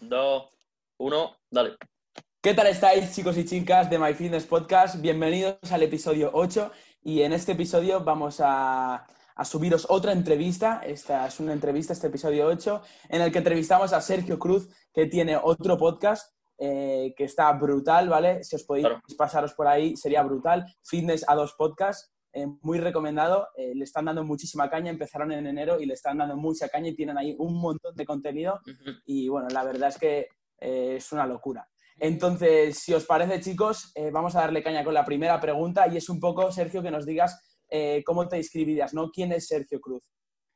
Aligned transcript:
2, 0.00 0.44
1, 0.98 1.36
dale. 1.50 1.76
¿Qué 2.42 2.54
tal 2.54 2.66
estáis, 2.68 3.14
chicos 3.14 3.36
y 3.36 3.44
chicas 3.44 3.90
de 3.90 3.98
My 3.98 4.14
Fitness 4.14 4.46
Podcast? 4.46 5.00
Bienvenidos 5.00 5.56
al 5.70 5.82
episodio 5.82 6.30
8 6.32 6.70
y 7.02 7.22
en 7.22 7.32
este 7.32 7.52
episodio 7.52 8.02
vamos 8.02 8.40
a, 8.42 9.06
a 9.34 9.44
subiros 9.44 9.86
otra 9.90 10.12
entrevista. 10.12 10.80
Esta 10.84 11.26
es 11.26 11.38
una 11.40 11.52
entrevista, 11.52 11.92
este 11.92 12.06
episodio 12.06 12.46
8, 12.46 12.80
en 13.10 13.20
el 13.22 13.30
que 13.30 13.38
entrevistamos 13.38 13.92
a 13.92 14.00
Sergio 14.00 14.38
Cruz, 14.38 14.68
que 14.92 15.06
tiene 15.06 15.38
otro 15.42 15.76
podcast 15.76 16.34
eh, 16.58 17.14
que 17.16 17.24
está 17.24 17.52
brutal, 17.52 18.08
¿vale? 18.08 18.42
Si 18.44 18.56
os 18.56 18.64
podéis 18.64 18.86
Claro. 18.86 19.02
pasaros 19.18 19.52
por 19.54 19.66
ahí, 19.66 19.96
sería 19.96 20.22
brutal. 20.22 20.64
Fitness 20.82 21.24
a 21.28 21.34
dos 21.34 21.54
podcasts, 21.54 22.10
eh, 22.32 22.46
muy 22.62 22.78
recomendado. 22.78 23.48
Eh, 23.56 23.74
le 23.74 23.84
están 23.84 24.04
dando 24.04 24.24
muchísima 24.24 24.70
caña, 24.70 24.90
empezaron 24.90 25.32
en 25.32 25.46
enero 25.46 25.80
y 25.80 25.86
le 25.86 25.94
están 25.94 26.18
dando 26.18 26.36
mucha 26.36 26.68
caña 26.68 26.88
y 26.88 26.94
tienen 26.94 27.18
ahí 27.18 27.34
un 27.38 27.54
montón 27.60 27.94
de 27.94 28.06
contenido. 28.06 28.60
Y 29.04 29.28
bueno, 29.28 29.48
la 29.48 29.64
verdad 29.64 29.88
es 29.88 29.98
que 29.98 30.28
eh, 30.58 30.94
es 30.96 31.12
una 31.12 31.26
locura. 31.26 31.68
Entonces, 31.98 32.78
si 32.78 32.94
os 32.94 33.04
parece, 33.04 33.40
chicos, 33.40 33.92
vamos 34.10 34.34
a 34.34 34.40
darle 34.40 34.62
caña 34.62 34.82
con 34.82 34.94
la 34.94 35.04
primera 35.04 35.38
pregunta 35.38 35.86
y 35.86 35.98
es 35.98 36.08
un 36.08 36.18
poco, 36.18 36.50
Sergio, 36.50 36.82
que 36.82 36.90
nos 36.90 37.04
digas 37.04 37.38
cómo 38.06 38.26
te 38.26 38.36
describirías, 38.36 38.94
¿no? 38.94 39.10
¿Quién 39.10 39.32
es 39.32 39.46
Sergio 39.46 39.78
Cruz? 39.82 40.10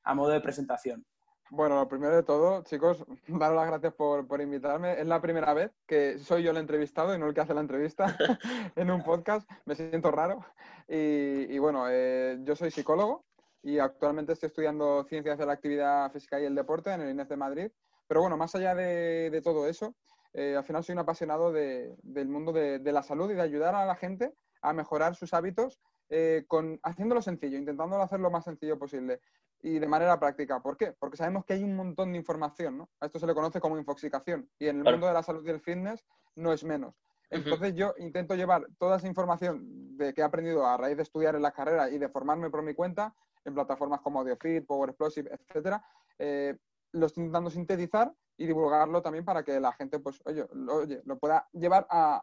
A 0.05 0.14
modo 0.14 0.30
de 0.30 0.41
presentación. 0.41 1.05
Bueno, 1.51 1.77
lo 1.77 1.89
primero 1.89 2.16
de 2.16 2.23
todo, 2.23 2.62
chicos, 2.65 3.05
daros 3.29 3.57
las 3.57 3.66
gracias 3.66 3.95
por, 3.95 4.27
por 4.27 4.41
invitarme. 4.41 5.01
Es 5.01 5.07
la 5.07 5.21
primera 5.21 5.53
vez 5.55 5.70
que 5.87 6.19
soy 6.19 6.43
yo 6.43 6.51
el 6.51 6.57
entrevistado 6.57 7.15
y 7.15 7.19
no 7.19 7.27
el 7.27 7.34
que 7.34 7.41
hace 7.43 7.55
la 7.55 7.61
entrevista 7.61 8.17
en 8.77 8.91
un 8.91 9.03
podcast. 9.03 9.48
Me 9.67 9.75
siento 9.75 10.11
raro. 10.11 10.45
Y, 10.89 11.59
bueno, 11.59 11.87
eh, 11.89 12.39
yo 12.43 12.57
soy 12.57 12.70
psicólogo 12.70 13.25
y 13.62 13.79
actualmente 13.79 14.33
estoy 14.33 14.48
estudiando 14.48 15.05
Ciencias 15.05 15.39
de 15.39 15.47
la 15.47 15.53
Actividad 15.53 16.11
Física 16.12 16.41
y 16.41 16.45
el 16.45 16.55
Deporte 16.55 16.93
en 16.93 17.03
el 17.03 17.11
INEF 17.11 17.29
de 17.29 17.37
Madrid. 17.37 17.70
Pero 18.06 18.20
bueno, 18.20 18.37
más 18.37 18.55
allá 18.55 18.75
de, 18.75 19.31
de 19.31 19.41
todo 19.42 19.67
eso, 19.67 19.95
eh, 20.34 20.56
al 20.56 20.65
final 20.65 20.83
soy 20.84 20.95
un 20.95 20.98
apasionado 20.98 21.53
de- 21.53 21.95
del 22.03 22.29
mundo 22.29 22.53
de, 22.53 22.79
de 22.81 22.92
la 22.92 23.03
salud 23.03 23.31
y 23.31 23.34
de 23.34 23.41
ayudar 23.41 23.75
a 23.75 23.86
la 23.86 23.95
gente 23.95 24.34
a 24.61 24.73
mejorar 24.75 25.14
sus 25.14 25.33
hábitos 25.33 25.81
eh, 26.11 26.45
con, 26.48 26.79
haciéndolo 26.83 27.23
sencillo, 27.23 27.56
intentándolo 27.56 28.03
hacer 28.03 28.20
lo 28.20 28.31
más 28.31 28.45
sencillo 28.45 28.79
posible 28.79 29.20
y 29.67 29.79
de 29.79 29.89
manera 29.89 30.20
práctica. 30.20 30.61
¿Por 30.61 30.77
qué? 30.77 30.93
Porque 30.93 31.17
sabemos 31.17 31.47
que 31.47 31.55
hay 31.55 31.65
un 31.65 31.75
montón 31.75 32.12
de 32.12 32.19
información, 32.19 32.77
¿no? 32.77 32.91
A 33.01 33.07
esto 33.07 33.19
se 33.19 33.27
le 33.27 33.33
conoce 33.34 33.61
como 33.61 33.79
infoxicación 33.79 34.51
y 34.59 34.67
en 34.69 34.77
el 34.77 34.83
Claro. 34.83 34.97
mundo 34.98 35.07
de 35.07 35.15
la 35.15 35.23
salud 35.23 35.43
y 35.47 35.48
el 35.51 35.61
fitness 35.61 36.05
no 36.37 36.53
es 36.53 36.65
menos. 36.65 36.95
Entonces 37.31 37.75
yo 37.75 37.95
intento 37.97 38.35
llevar 38.35 38.67
toda 38.79 38.98
esa 38.98 39.09
información 39.09 39.97
de 39.97 40.12
que 40.12 40.20
he 40.20 40.25
aprendido 40.25 40.67
a 40.67 40.77
raíz 40.77 40.98
de 40.98 41.03
estudiar 41.03 41.35
en 41.35 41.41
la 41.41 41.53
carrera 41.53 41.89
y 41.89 41.97
de 41.98 42.11
formarme 42.11 42.51
por 42.51 42.62
mi 42.62 42.75
cuenta 42.75 43.15
en 43.45 43.55
plataformas 43.55 44.03
como 44.03 44.20
AudioFit, 44.20 44.67
Power 44.67 44.91
Explosive, 44.91 45.31
etcétera, 45.33 45.83
eh, 46.19 46.57
lo 46.92 47.07
estoy 47.07 47.23
intentando 47.23 47.48
sintetizar 47.48 48.12
y 48.37 48.47
divulgarlo 48.47 49.01
también 49.01 49.25
para 49.25 49.42
que 49.42 49.59
la 49.61 49.73
gente, 49.73 49.98
pues, 49.98 50.20
oye, 50.27 50.47
lo, 50.53 50.75
oye, 50.77 51.01
lo 51.07 51.19
pueda 51.19 51.48
llevar 51.53 51.87
a, 51.89 52.23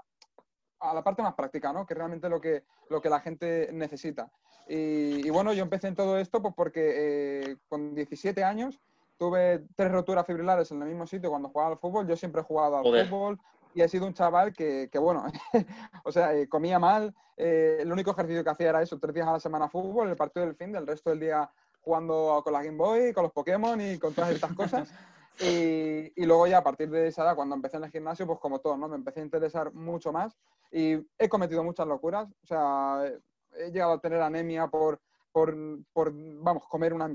a 0.80 0.94
la 0.94 1.03
parte 1.03 1.23
más 1.23 1.34
práctica, 1.34 1.73
¿no? 1.73 1.86
Que 1.88 1.95
realmente 1.95 2.30
lo 2.30 2.39
que, 2.39 2.64
lo 2.89 3.02
que 3.02 3.09
la 3.09 3.19
gente 3.19 3.69
necesita. 3.73 4.31
Y, 4.73 5.27
y 5.27 5.30
bueno, 5.30 5.52
yo 5.52 5.64
empecé 5.64 5.88
en 5.89 5.95
todo 5.95 6.17
esto 6.17 6.41
pues 6.41 6.53
porque 6.55 6.81
eh, 6.95 7.58
con 7.67 7.94
17 7.94 8.41
años 8.44 8.80
tuve 9.17 9.66
tres 9.75 9.91
roturas 9.91 10.25
fibrilares 10.25 10.72
en 10.72 10.81
el 10.81 10.88
mismo 10.88 11.05
sitio 11.05 11.30
cuando 11.30 11.50
jugaba 11.50 11.72
al 11.73 11.78
fútbol. 11.78 12.08
Yo 12.08 12.16
siempre 12.16 12.39
he 12.41 12.45
jugado 12.45 12.78
al 12.78 12.83
Joder. 12.83 13.08
fútbol 13.08 13.39
y 13.73 13.81
he 13.81 13.89
sido 13.89 14.05
un 14.08 14.13
chaval 14.13 14.53
que, 14.53 14.88
que, 14.89 14.97
bueno, 14.97 15.25
o 16.05 16.11
sea, 16.11 16.33
eh, 16.36 16.47
comía 16.47 16.80
mal. 16.80 17.13
eh, 17.36 17.80
el 17.81 17.91
único 17.91 18.11
ejercicio 18.11 18.44
que 18.45 18.50
hacía 18.50 18.69
era 18.69 18.81
eso, 18.81 18.97
tres 18.97 19.13
días 19.13 19.28
a 19.28 19.33
la 19.33 19.39
semana 19.41 19.67
fútbol, 19.69 20.08
el 20.09 20.16
partido 20.16 20.45
del 20.45 20.55
fin, 20.55 20.72
del 20.72 20.88
resto 20.88 21.09
del 21.09 21.19
día 21.19 21.50
jugando 21.81 22.41
con 22.44 22.53
la 22.53 22.63
Game 22.63 22.78
Boy, 22.78 23.11
con 23.11 23.23
los 23.23 23.33
Pokémon 23.33 23.80
y 23.81 23.97
con 24.00 24.13
todas 24.13 24.31
estas 24.31 24.53
cosas. 24.53 24.89
Y, 25.39 26.11
y 26.22 26.25
luego 26.25 26.45
ya 26.45 26.59
a 26.59 26.63
partir 26.63 26.89
de 26.91 27.08
esa 27.08 27.23
edad, 27.23 27.35
cuando 27.35 27.56
empecé 27.56 27.78
en 27.78 27.85
el 27.85 27.89
gimnasio, 27.89 28.28
pues 28.28 28.38
como 28.38 28.59
todo, 28.59 28.78
¿no? 28.78 28.88
Me 28.88 28.97
empecé 28.97 29.22
a 29.22 29.23
interesar 29.23 29.73
mucho 29.73 30.11
más 30.11 30.38
y 30.72 30.97
he 31.17 31.30
cometido 31.30 31.63
muchas 31.63 31.88
locuras. 31.88 32.30
O 32.44 32.45
sea, 32.45 33.02
he 33.57 33.71
llegado 33.71 33.94
a 33.94 34.01
tener 34.01 34.22
anemia 34.22 34.67
por, 34.67 35.00
por, 35.31 35.56
por 35.94 36.12
vamos, 36.13 36.67
comer 36.67 36.94
una, 36.94 37.09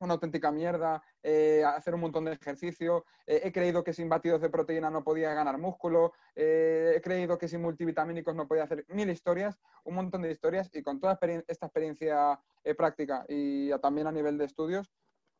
una 0.00 0.14
auténtica 0.14 0.50
mierda, 0.50 1.02
eh, 1.22 1.62
hacer 1.64 1.94
un 1.94 2.00
montón 2.00 2.24
de 2.24 2.32
ejercicio. 2.32 3.04
eh, 3.26 3.40
he 3.44 3.52
creído 3.52 3.82
que 3.82 3.92
sin 3.92 4.08
batidos 4.08 4.40
de 4.40 4.50
proteína 4.50 4.90
no 4.90 5.02
podía 5.02 5.32
ganar 5.34 5.56
músculo. 5.58 6.12
eh, 6.34 6.94
he 6.96 7.00
creído 7.00 7.38
que 7.38 7.48
sin 7.48 7.62
multivitamínicos 7.62 8.34
no 8.34 8.46
podía 8.46 8.64
hacer 8.64 8.84
mil 8.88 9.08
historias, 9.08 9.58
un 9.84 9.94
montón 9.94 10.22
de 10.22 10.30
historias. 10.30 10.70
Y 10.74 10.82
con 10.82 11.00
toda 11.00 11.14
experien- 11.18 11.44
esta 11.48 11.66
experiencia 11.66 12.38
práctica 12.76 13.24
y 13.28 13.70
también 13.80 14.06
a 14.06 14.12
nivel 14.12 14.36
de 14.38 14.46
estudios, 14.46 14.90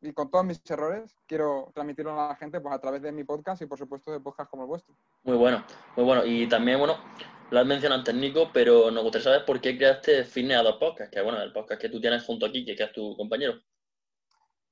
y 0.01 0.13
con 0.13 0.29
todos 0.29 0.45
mis 0.45 0.61
errores, 0.69 1.15
quiero 1.27 1.71
transmitirlo 1.73 2.19
a 2.19 2.29
la 2.29 2.35
gente 2.35 2.59
pues, 2.61 2.73
a 2.73 2.79
través 2.79 3.01
de 3.01 3.11
mi 3.11 3.23
podcast 3.23 3.61
y, 3.61 3.65
por 3.65 3.77
supuesto, 3.77 4.11
de 4.11 4.19
podcasts 4.19 4.49
como 4.49 4.63
el 4.63 4.67
vuestro. 4.67 4.95
Muy 5.23 5.37
bueno, 5.37 5.63
muy 5.95 6.05
bueno. 6.05 6.25
Y 6.25 6.47
también, 6.47 6.79
bueno, 6.79 6.97
lo 7.49 7.59
has 7.59 7.65
mencionado 7.65 7.99
antes, 7.99 8.15
Nico, 8.15 8.49
pero 8.53 8.91
nos 8.91 9.03
gustaría 9.03 9.23
saber 9.23 9.45
por 9.45 9.59
qué 9.61 9.77
creaste 9.77 10.23
Fitness 10.23 10.57
a 10.57 10.63
dos 10.63 10.77
podcasts, 10.77 11.13
que 11.13 11.21
bueno, 11.21 11.41
el 11.41 11.53
podcast 11.53 11.81
que 11.81 11.89
tú 11.89 11.99
tienes 11.99 12.23
junto 12.23 12.45
aquí, 12.45 12.65
que 12.65 12.71
es 12.71 12.91
tu 12.91 13.15
compañero. 13.15 13.53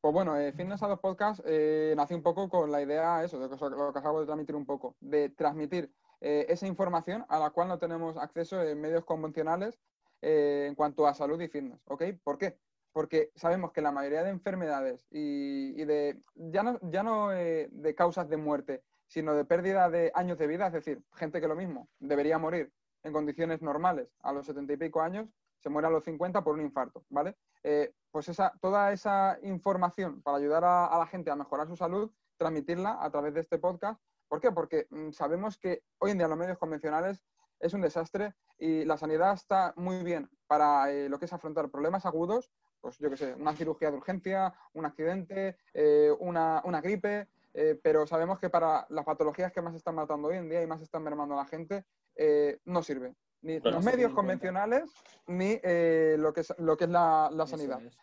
Pues 0.01 0.13
bueno, 0.13 0.38
eh, 0.38 0.51
Fitness 0.51 0.84
a 0.84 0.88
dos 0.88 1.00
Podcast 1.00 1.40
eh, 1.45 1.94
nació 1.95 2.17
un 2.17 2.23
poco 2.23 2.50
con 2.50 2.69
la 2.69 2.81
idea, 2.81 3.23
eso, 3.23 3.40
de 3.40 3.47
lo 3.47 3.57
que 3.57 3.69
lo 3.69 3.94
que 3.94 4.00
acabo 4.00 4.19
de 4.19 4.25
transmitir 4.25 4.55
un 4.55 4.66
poco, 4.66 4.97
de 5.00 5.29
transmitir 5.29 5.90
eh, 6.25 6.45
esa 6.47 6.67
información 6.67 7.25
a 7.28 7.38
la 7.38 7.50
cual 7.50 7.67
no 7.67 7.78
tenemos 7.79 8.16
acceso 8.16 8.61
en 8.61 8.79
medios 8.79 9.03
convencionales 9.03 9.78
eh, 10.22 10.67
en 10.69 10.75
cuanto 10.75 11.05
a 11.05 11.13
salud 11.13 11.40
y 11.41 11.50
fitness, 11.50 11.81
¿ok? 11.85 12.03
¿Por 12.23 12.38
qué? 12.38 12.57
Porque 12.93 13.31
sabemos 13.35 13.71
que 13.71 13.81
la 13.81 13.91
mayoría 13.91 14.23
de 14.23 14.29
enfermedades 14.29 15.05
y, 15.09 15.83
de, 15.83 16.21
ya 16.35 16.63
no, 16.63 16.79
ya 16.83 17.03
no 17.03 17.33
eh, 17.33 17.67
de 17.71 17.95
causas 17.95 18.29
de 18.29 18.37
muerte, 18.37 18.83
sino 19.07 19.33
de 19.33 19.45
pérdida 19.45 19.89
de 19.89 20.11
años 20.15 20.37
de 20.37 20.47
vida, 20.47 20.67
es 20.67 20.73
decir, 20.73 21.03
gente 21.13 21.41
que 21.41 21.47
lo 21.47 21.55
mismo 21.55 21.89
debería 21.99 22.37
morir 22.37 22.71
en 23.03 23.11
condiciones 23.11 23.61
normales 23.61 24.15
a 24.21 24.31
los 24.31 24.45
setenta 24.45 24.73
y 24.73 24.77
pico 24.77 25.01
años, 25.01 25.27
se 25.59 25.69
muere 25.69 25.87
a 25.87 25.91
los 25.91 26.03
50 26.03 26.43
por 26.43 26.55
un 26.55 26.61
infarto, 26.61 27.03
¿vale? 27.09 27.35
Eh, 27.63 27.93
pues 28.11 28.29
esa, 28.29 28.53
toda 28.61 28.91
esa 28.91 29.39
información 29.43 30.21
para 30.21 30.37
ayudar 30.37 30.63
a, 30.63 30.85
a 30.85 30.99
la 30.99 31.07
gente 31.07 31.31
a 31.31 31.35
mejorar 31.35 31.67
su 31.67 31.75
salud, 31.75 32.11
transmitirla 32.37 32.97
a 33.01 33.09
través 33.09 33.33
de 33.33 33.41
este 33.41 33.57
podcast. 33.57 34.01
¿Por 34.27 34.41
qué? 34.41 34.51
Porque 34.51 34.87
mm, 34.89 35.11
sabemos 35.11 35.57
que 35.57 35.83
hoy 35.99 36.11
en 36.11 36.17
día 36.17 36.27
los 36.27 36.37
medios 36.37 36.57
convencionales 36.57 37.23
es 37.59 37.73
un 37.73 37.81
desastre 37.81 38.33
y 38.57 38.83
la 38.85 38.97
sanidad 38.97 39.33
está 39.33 39.73
muy 39.77 40.03
bien 40.03 40.29
para 40.47 40.91
eh, 40.91 41.09
lo 41.09 41.17
que 41.17 41.25
es 41.25 41.33
afrontar 41.33 41.69
problemas 41.69 42.05
agudos, 42.05 42.51
pues 42.83 42.97
yo 42.99 43.09
qué 43.09 43.16
sé, 43.16 43.33
una 43.35 43.55
cirugía 43.55 43.89
de 43.89 43.97
urgencia, 43.97 44.53
un 44.73 44.85
accidente, 44.85 45.55
eh, 45.73 46.11
una, 46.19 46.61
una 46.66 46.81
gripe, 46.81 47.29
eh, 47.53 47.79
pero 47.81 48.05
sabemos 48.05 48.39
que 48.39 48.49
para 48.49 48.85
las 48.89 49.05
patologías 49.05 49.53
que 49.53 49.61
más 49.61 49.73
están 49.73 49.95
matando 49.95 50.27
hoy 50.27 50.35
en 50.35 50.49
día 50.49 50.61
y 50.61 50.67
más 50.67 50.81
están 50.81 51.01
mermando 51.01 51.33
a 51.33 51.38
la 51.38 51.45
gente, 51.45 51.85
eh, 52.17 52.59
no 52.66 52.83
sirve. 52.83 53.16
Ni 53.41 53.61
los 53.61 53.85
medios 53.85 54.13
convencionales 54.13 54.91
ni 55.27 55.59
eh, 55.63 56.17
lo, 56.19 56.33
que 56.33 56.41
es, 56.41 56.53
lo 56.57 56.75
que 56.75 56.83
es 56.83 56.89
la, 56.89 57.29
la 57.31 57.47
sanidad. 57.47 57.81
es. 57.85 57.97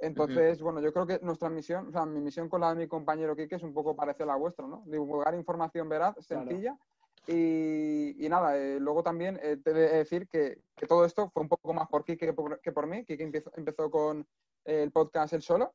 Entonces, 0.00 0.60
bueno, 0.60 0.80
yo 0.80 0.92
creo 0.92 1.06
que 1.06 1.20
nuestra 1.22 1.48
misión, 1.48 1.86
o 1.88 1.92
sea, 1.92 2.04
mi 2.04 2.20
misión 2.20 2.48
con 2.48 2.60
la 2.60 2.70
de 2.70 2.74
mi 2.74 2.88
compañero 2.88 3.36
Quique 3.36 3.54
es 3.54 3.62
un 3.62 3.72
poco 3.72 3.94
parecida 3.94 4.24
a 4.24 4.28
la 4.28 4.36
vuestra, 4.36 4.66
¿no? 4.66 4.82
Divulgar 4.86 5.34
información 5.34 5.88
veraz, 5.88 6.16
Claro. 6.26 6.76
Y, 7.26 8.24
y 8.24 8.28
nada, 8.28 8.56
eh, 8.58 8.78
luego 8.80 9.02
también 9.02 9.38
eh, 9.42 9.56
te 9.62 9.72
de 9.72 9.88
decir 9.88 10.28
que, 10.28 10.58
que 10.76 10.86
todo 10.86 11.04
esto 11.04 11.30
fue 11.30 11.42
un 11.42 11.48
poco 11.48 11.72
más 11.72 11.88
por 11.88 12.04
Quique 12.04 12.26
que 12.26 12.32
por, 12.32 12.60
que 12.60 12.72
por 12.72 12.86
mí. 12.86 13.04
Quique 13.04 13.22
empezó, 13.22 13.50
empezó 13.56 13.90
con 13.90 14.26
el 14.64 14.90
podcast 14.92 15.32
él 15.32 15.42
solo 15.42 15.72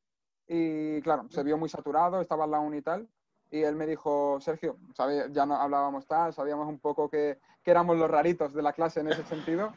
y 0.48 1.02
claro, 1.02 1.28
se 1.30 1.44
vio 1.44 1.58
muy 1.58 1.70
saturado, 1.70 2.22
estaba 2.22 2.46
en 2.46 2.52
la 2.52 2.60
uni 2.60 2.78
y 2.78 2.82
tal. 2.82 3.08
Y 3.52 3.62
él 3.64 3.76
me 3.76 3.88
dijo, 3.88 4.40
Sergio, 4.42 4.78
sabe- 4.96 5.28
ya 5.32 5.46
no 5.46 5.56
hablábamos 5.56 6.06
tal, 6.06 6.34
sabíamos 6.34 6.68
un 6.68 6.80
poco 6.80 7.10
que, 7.10 7.40
que 7.64 7.72
éramos 7.72 7.98
los 7.98 8.10
raritos 8.10 8.54
de 8.54 8.62
la 8.62 8.74
clase 8.74 9.00
en 9.00 9.08
ese 9.08 9.24
sentido. 9.24 9.74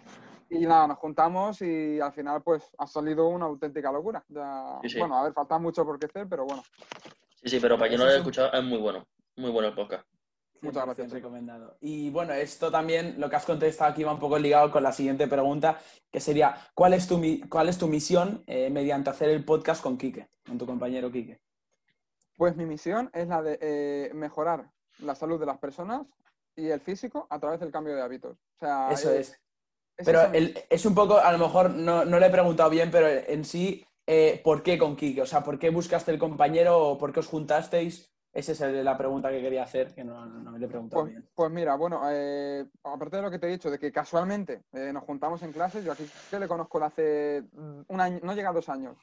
Y 0.51 0.67
nada, 0.67 0.87
nos 0.87 0.99
juntamos 0.99 1.63
y 1.63 1.99
al 1.99 2.13
final 2.13 2.43
pues 2.43 2.63
ha 2.77 2.87
salido 2.87 3.29
una 3.29 3.47
auténtica 3.47 3.91
locura. 3.91 4.23
Ya, 4.29 4.79
Sí, 4.83 4.91
sí. 4.91 4.99
Bueno, 4.99 5.17
a 5.17 5.23
ver, 5.25 5.33
falta 5.33 5.59
mucho 5.59 5.87
por 5.87 5.99
crecer, 5.99 6.27
pero 6.29 6.45
bueno, 6.45 6.63
Sí, 7.43 7.49
sí, 7.49 7.59
pero 7.61 7.77
para 7.79 7.89
quien 7.89 7.99
no 7.99 8.05
lo 8.05 8.11
haya 8.11 8.19
un- 8.19 8.23
escuchado, 8.27 8.53
es 8.53 8.63
muy 8.63 8.79
bueno. 8.79 9.07
Muy 9.37 9.51
bueno 9.51 9.69
el 9.69 9.75
podcast. 9.75 10.07
Muchas 10.63 10.85
gracias, 10.85 11.07
100% 11.09 11.09
chicos. 11.09 11.13
recomendado. 11.13 11.77
Y 11.81 12.11
bueno, 12.11 12.33
esto 12.35 12.71
también, 12.71 13.17
lo 13.19 13.29
que 13.29 13.37
has 13.37 13.45
contestado 13.45 13.91
aquí 13.93 14.05
va 14.05 14.13
un 14.15 14.21
poco 14.21 14.39
ligado 14.39 14.71
con 14.71 14.83
la 14.83 14.93
siguiente 14.93 15.27
pregunta, 15.27 15.79
que 16.11 16.21
sería, 16.21 16.57
¿cuál 16.75 16.95
es 16.95 17.07
tu, 17.09 17.21
cuál 17.51 17.69
es 17.69 17.79
tu 17.79 17.89
misión 17.89 18.43
eh, 18.47 18.71
mediante 18.71 19.11
hacer 19.11 19.29
el 19.31 19.45
podcast 19.45 19.83
con 19.83 19.99
Quique, 19.99 20.29
con 20.47 20.59
tu 20.59 20.67
compañero 20.67 21.11
Quique? 21.11 21.41
pues 22.37 22.57
mi 22.57 22.65
misión 22.65 23.09
es 23.13 23.29
la 23.29 23.41
de 23.43 23.59
eh, 23.61 24.11
mejorar 24.15 24.71
la 25.01 25.15
salud 25.15 25.39
de 25.39 25.47
las 25.47 25.59
personas 25.59 26.03
y 26.57 26.69
el 26.71 26.81
físico 26.81 27.27
a 27.31 27.39
través 27.39 27.61
del 27.61 27.71
cambio 27.71 27.95
de 27.95 28.03
hábitos. 28.03 28.37
O 28.37 28.59
sea, 28.59 28.91
Eso 28.91 29.13
es. 29.13 29.39
es 29.97 30.07
Pero 30.07 30.29
mi- 30.31 30.39
el- 30.39 30.59
es 30.69 30.85
un 30.87 30.95
poco, 30.95 31.19
a 31.19 31.31
lo 31.31 31.39
mejor 31.39 31.71
no, 31.71 32.05
no 32.05 32.19
le 32.19 32.27
he 32.27 32.31
preguntado 32.31 32.69
bien, 32.71 32.91
pero 32.91 33.07
en 33.07 33.45
sí, 33.45 33.87
eh, 34.07 34.41
¿por 34.43 34.63
qué 34.65 34.77
con 34.77 34.97
Quique? 34.97 35.23
O 35.23 35.27
sea, 35.27 35.45
¿por 35.45 35.59
qué 35.59 35.71
buscaste 35.71 36.11
el 36.11 36.19
compañero 36.19 36.79
o 36.79 36.99
por 36.99 37.13
qué 37.13 37.21
os 37.21 37.29
juntasteis? 37.29 38.12
Esa 38.33 38.53
es 38.53 38.85
la 38.85 38.97
pregunta 38.97 39.31
que 39.31 39.43
quería 39.43 39.63
hacer, 39.63 39.95
que 39.95 40.03
no, 40.03 40.25
me 40.25 40.59
le 40.59 40.65
he 40.65 40.69
preguntado 40.69 41.03
pues, 41.03 41.13
bien. 41.13 41.29
Pues 41.35 41.51
mira, 41.51 41.75
bueno, 41.77 42.01
eh, 42.11 42.65
aparte 42.83 43.17
de 43.17 43.23
lo 43.23 43.31
que 43.31 43.39
te 43.39 43.47
he 43.47 43.51
dicho, 43.51 43.71
de 43.71 43.79
que 43.79 43.93
casualmente 43.93 44.63
eh, 44.73 44.91
nos 44.91 45.05
juntamos 45.05 45.43
en 45.43 45.53
clases, 45.53 45.85
yo 45.85 45.93
aquí 45.93 46.09
que 46.31 46.39
le 46.39 46.49
conozco 46.49 46.83
hace 46.83 47.45
un 47.89 48.01
año, 48.01 48.21
no 48.23 48.35
llega 48.35 48.49
a 48.49 48.55
dos 48.55 48.71
años, 48.71 48.97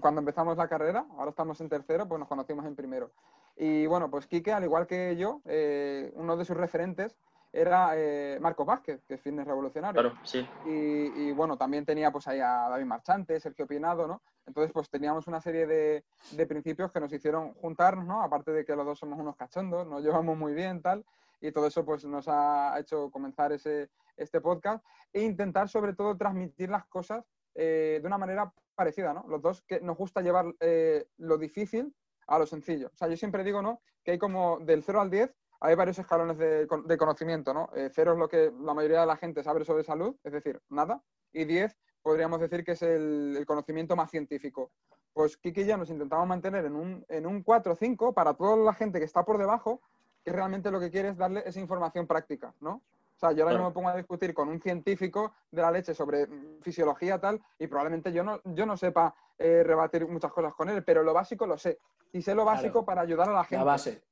cuando 0.00 0.20
empezamos 0.20 0.56
la 0.56 0.66
carrera, 0.66 1.04
ahora 1.18 1.30
estamos 1.30 1.60
en 1.60 1.68
tercero, 1.68 2.08
pues 2.08 2.18
nos 2.18 2.28
conocimos 2.28 2.64
en 2.64 2.74
primero. 2.74 3.10
Y 3.54 3.84
bueno, 3.84 4.10
pues 4.10 4.26
Quique, 4.26 4.52
al 4.52 4.64
igual 4.64 4.86
que 4.86 5.14
yo, 5.16 5.42
eh, 5.44 6.10
uno 6.14 6.38
de 6.38 6.46
sus 6.46 6.56
referentes 6.56 7.14
era 7.52 7.92
eh, 7.96 8.38
Marcos 8.40 8.66
Vázquez, 8.66 9.02
que 9.04 9.14
es 9.14 9.20
fitness 9.20 9.46
revolucionario. 9.46 10.00
Claro, 10.00 10.16
sí. 10.22 10.46
Y, 10.66 11.32
bueno, 11.32 11.56
también 11.56 11.84
tenía 11.84 12.10
pues 12.10 12.28
ahí 12.28 12.38
a 12.40 12.68
David 12.68 12.84
Marchante, 12.84 13.40
Sergio 13.40 13.66
Pinado, 13.66 14.06
¿no? 14.06 14.22
Entonces, 14.46 14.72
pues 14.72 14.88
teníamos 14.88 15.26
una 15.26 15.40
serie 15.40 15.66
de, 15.66 16.46
principios 16.46 16.92
que 16.92 17.00
nos 17.00 17.12
hicieron 17.12 17.54
juntarnos, 17.54 18.06
¿no? 18.06 18.22
Aparte 18.22 18.52
de 18.52 18.64
que 18.64 18.76
los 18.76 18.86
dos 18.86 18.98
somos 18.98 19.18
unos 19.18 19.36
cachondos, 19.36 19.86
nos 19.86 20.02
llevamos 20.02 20.36
muy 20.36 20.54
bien, 20.54 20.80
tal, 20.80 21.04
y 21.40 21.50
todo 21.52 21.66
eso 21.66 21.84
pues 21.84 22.04
nos 22.04 22.28
ha 22.28 22.78
hecho 22.78 23.10
comenzar 23.10 23.52
ese, 23.52 23.90
este 24.16 24.40
podcast 24.40 24.84
e 25.12 25.22
intentar 25.22 25.68
sobre 25.68 25.94
todo 25.94 26.16
transmitir 26.16 26.70
las 26.70 26.86
cosas 26.86 27.24
eh, 27.54 27.98
de 28.00 28.06
una 28.06 28.18
manera 28.18 28.52
parecida, 28.74 29.12
¿no? 29.12 29.24
Los 29.28 29.42
dos 29.42 29.62
que 29.62 29.80
nos 29.80 29.96
gusta 29.96 30.20
llevar 30.20 30.46
eh, 30.60 31.06
lo 31.18 31.36
difícil 31.36 31.94
a 32.28 32.38
lo 32.38 32.46
sencillo. 32.46 32.90
O 32.92 32.96
sea, 32.96 33.08
yo 33.08 33.16
siempre 33.16 33.42
digo, 33.42 33.60
¿no? 33.60 33.82
Que 34.04 34.12
hay 34.12 34.18
como 34.18 34.58
del 34.60 34.82
0 34.82 35.00
al 35.00 35.10
10 35.10 35.34
hay 35.60 35.74
varios 35.74 35.98
escalones 35.98 36.38
de, 36.38 36.66
conocimiento, 36.98 37.52
¿no? 37.52 37.68
Eh, 37.74 37.90
cero 37.92 38.14
es 38.14 38.18
lo 38.18 38.28
que 38.28 38.52
la 38.60 38.72
mayoría 38.72 39.00
de 39.00 39.06
la 39.06 39.16
gente 39.16 39.42
sabe 39.42 39.64
sobre 39.64 39.84
salud, 39.84 40.16
es 40.24 40.32
decir, 40.32 40.60
nada. 40.70 41.02
Y 41.32 41.44
10 41.44 41.76
podríamos 42.02 42.40
decir 42.40 42.64
que 42.64 42.72
es 42.72 42.82
el, 42.82 43.44
conocimiento 43.46 43.94
más 43.94 44.10
científico. 44.10 44.70
Pues 45.12 45.36
Kiki 45.36 45.62
y 45.62 45.66
yo 45.66 45.76
nos 45.76 45.90
intentamos 45.90 46.26
mantener 46.26 46.64
en 46.64 46.74
un, 46.74 47.04
en 47.08 47.26
un 47.26 47.42
4 47.42 47.72
o 47.72 47.76
5 47.76 48.14
para 48.14 48.34
toda 48.34 48.56
la 48.56 48.72
gente 48.72 48.98
que 48.98 49.04
está 49.04 49.24
por 49.24 49.38
debajo, 49.38 49.82
que 50.24 50.32
realmente 50.32 50.70
lo 50.70 50.80
que 50.80 50.90
quiere 50.90 51.10
es 51.10 51.18
darle 51.18 51.42
esa 51.44 51.60
información 51.60 52.06
práctica, 52.06 52.54
¿no? 52.60 52.82
O 53.16 53.20
sea, 53.20 53.32
yo 53.32 53.44
ahora 53.44 53.58
no 53.58 53.66
me 53.66 53.74
pongo 53.74 53.90
a 53.90 53.96
discutir 53.96 54.32
con 54.32 54.48
un 54.48 54.62
científico 54.62 55.34
de 55.50 55.60
la 55.60 55.70
leche 55.70 55.92
sobre 55.92 56.26
fisiología 56.62 57.20
tal 57.20 57.38
y 57.58 57.66
probablemente 57.66 58.14
yo 58.14 58.24
no, 58.24 58.40
yo 58.44 58.64
no 58.64 58.78
sepa 58.78 59.14
eh, 59.36 59.62
rebatir 59.62 60.08
muchas 60.08 60.32
cosas 60.32 60.54
con 60.54 60.70
él, 60.70 60.82
pero 60.84 61.02
lo 61.02 61.12
básico 61.12 61.46
lo 61.46 61.58
sé. 61.58 61.78
Y 62.12 62.22
sé 62.22 62.34
lo 62.34 62.46
básico 62.46 62.82
para 62.82 63.02
ayudar 63.02 63.28
a 63.28 63.32
la 63.32 63.44
gente. 63.44 63.58
La 63.58 63.64
base. 63.64 64.02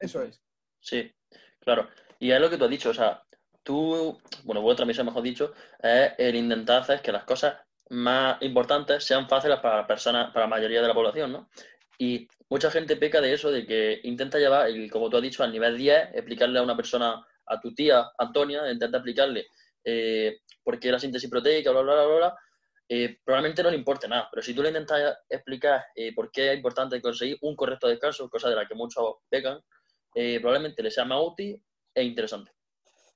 Eso 0.00 0.22
es. 0.22 0.42
Sí, 0.80 1.10
claro. 1.60 1.88
Y 2.18 2.30
es 2.30 2.40
lo 2.40 2.50
que 2.50 2.56
tú 2.56 2.64
has 2.64 2.70
dicho, 2.70 2.90
o 2.90 2.94
sea, 2.94 3.22
tú, 3.62 4.18
bueno, 4.44 4.62
vuestra 4.62 4.86
misión, 4.86 5.06
mejor 5.06 5.22
dicho, 5.22 5.52
es 5.82 6.12
el 6.18 6.36
intentar 6.36 6.82
hacer 6.82 7.02
que 7.02 7.12
las 7.12 7.24
cosas 7.24 7.56
más 7.90 8.40
importantes 8.42 9.04
sean 9.04 9.28
fáciles 9.28 9.60
para 9.60 9.86
personas, 9.86 10.32
para 10.32 10.46
la 10.46 10.50
mayoría 10.50 10.82
de 10.82 10.88
la 10.88 10.94
población, 10.94 11.32
¿no? 11.32 11.50
Y 11.98 12.28
mucha 12.48 12.70
gente 12.70 12.96
peca 12.96 13.20
de 13.20 13.32
eso, 13.32 13.50
de 13.50 13.66
que 13.66 14.00
intenta 14.04 14.38
llevar, 14.38 14.68
el, 14.68 14.90
como 14.90 15.10
tú 15.10 15.16
has 15.16 15.22
dicho, 15.22 15.42
al 15.42 15.52
nivel 15.52 15.76
10, 15.76 16.10
explicarle 16.14 16.58
a 16.58 16.62
una 16.62 16.76
persona, 16.76 17.24
a 17.46 17.60
tu 17.60 17.74
tía 17.74 18.04
Antonia, 18.18 18.70
intenta 18.70 18.98
explicarle 18.98 19.46
eh, 19.84 20.40
por 20.62 20.78
qué 20.78 20.92
la 20.92 20.98
síntesis 20.98 21.30
proteica, 21.30 21.70
bla, 21.70 21.82
bla, 21.82 21.94
bla, 21.94 22.16
bla, 22.16 22.36
eh, 22.88 23.18
probablemente 23.22 23.62
no 23.62 23.70
le 23.70 23.76
importe 23.76 24.08
nada, 24.08 24.28
pero 24.30 24.42
si 24.42 24.54
tú 24.54 24.62
le 24.62 24.68
intentas 24.68 25.18
explicar 25.28 25.84
eh, 25.94 26.14
por 26.14 26.30
qué 26.30 26.52
es 26.52 26.56
importante 26.56 27.02
conseguir 27.02 27.36
un 27.42 27.54
correcto 27.54 27.86
descanso, 27.86 28.30
cosa 28.30 28.48
de 28.48 28.56
la 28.56 28.66
que 28.66 28.74
muchos 28.74 29.16
pecan, 29.28 29.60
eh, 30.20 30.40
probablemente 30.40 30.82
le 30.82 30.90
sea 30.90 31.04
más 31.04 31.20
útil 31.22 31.62
e 31.94 32.02
interesante. 32.02 32.50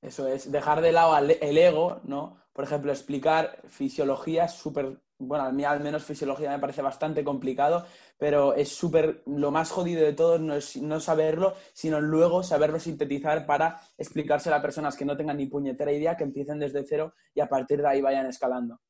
Eso 0.01 0.29
es, 0.29 0.53
dejar 0.53 0.81
de 0.81 0.93
lado 0.93 1.17
el 1.19 1.59
ego, 1.59 2.01
¿no? 2.05 2.41
Por 2.53 2.65
ejemplo, 2.65 2.93
explicar 2.93 3.61
fisiología 3.67 4.45
es 4.45 4.53
súper, 4.53 5.01
bueno, 5.19 5.45
a 5.45 5.51
mí 5.51 5.65
al 5.65 5.81
menos 5.81 6.05
fisiología 6.05 6.51
me 6.51 6.61
parece 6.61 6.81
bastante 6.81 7.25
complicado, 7.25 7.85
pero 8.19 8.55
es 8.55 8.69
súper, 8.69 9.25
lo 9.27 9.51
más 9.51 9.73
jodido 9.73 10.05
de 10.05 10.13
todo 10.13 10.39
no 10.39 10.55
es 10.55 10.77
no 10.77 11.01
saberlo, 11.01 11.57
sino 11.73 12.01
luego 12.01 12.45
saberlo 12.45 12.79
sintetizar 12.79 13.47
para 13.47 13.81
explicárselo 13.99 14.55
a 14.55 14.63
personas 14.63 14.97
que 14.97 15.05
no 15.05 15.17
tengan 15.17 15.39
ni 15.39 15.47
puñetera 15.47 15.91
idea, 15.91 16.17
que 16.17 16.25
empiecen 16.25 16.61
desde 16.61 16.85
cero 16.85 17.15
y 17.35 17.41
a 17.41 17.49
partir 17.49 17.83
de 17.83 17.89
ahí 17.89 18.01
vayan 18.01 18.27
escalando. 18.27 18.81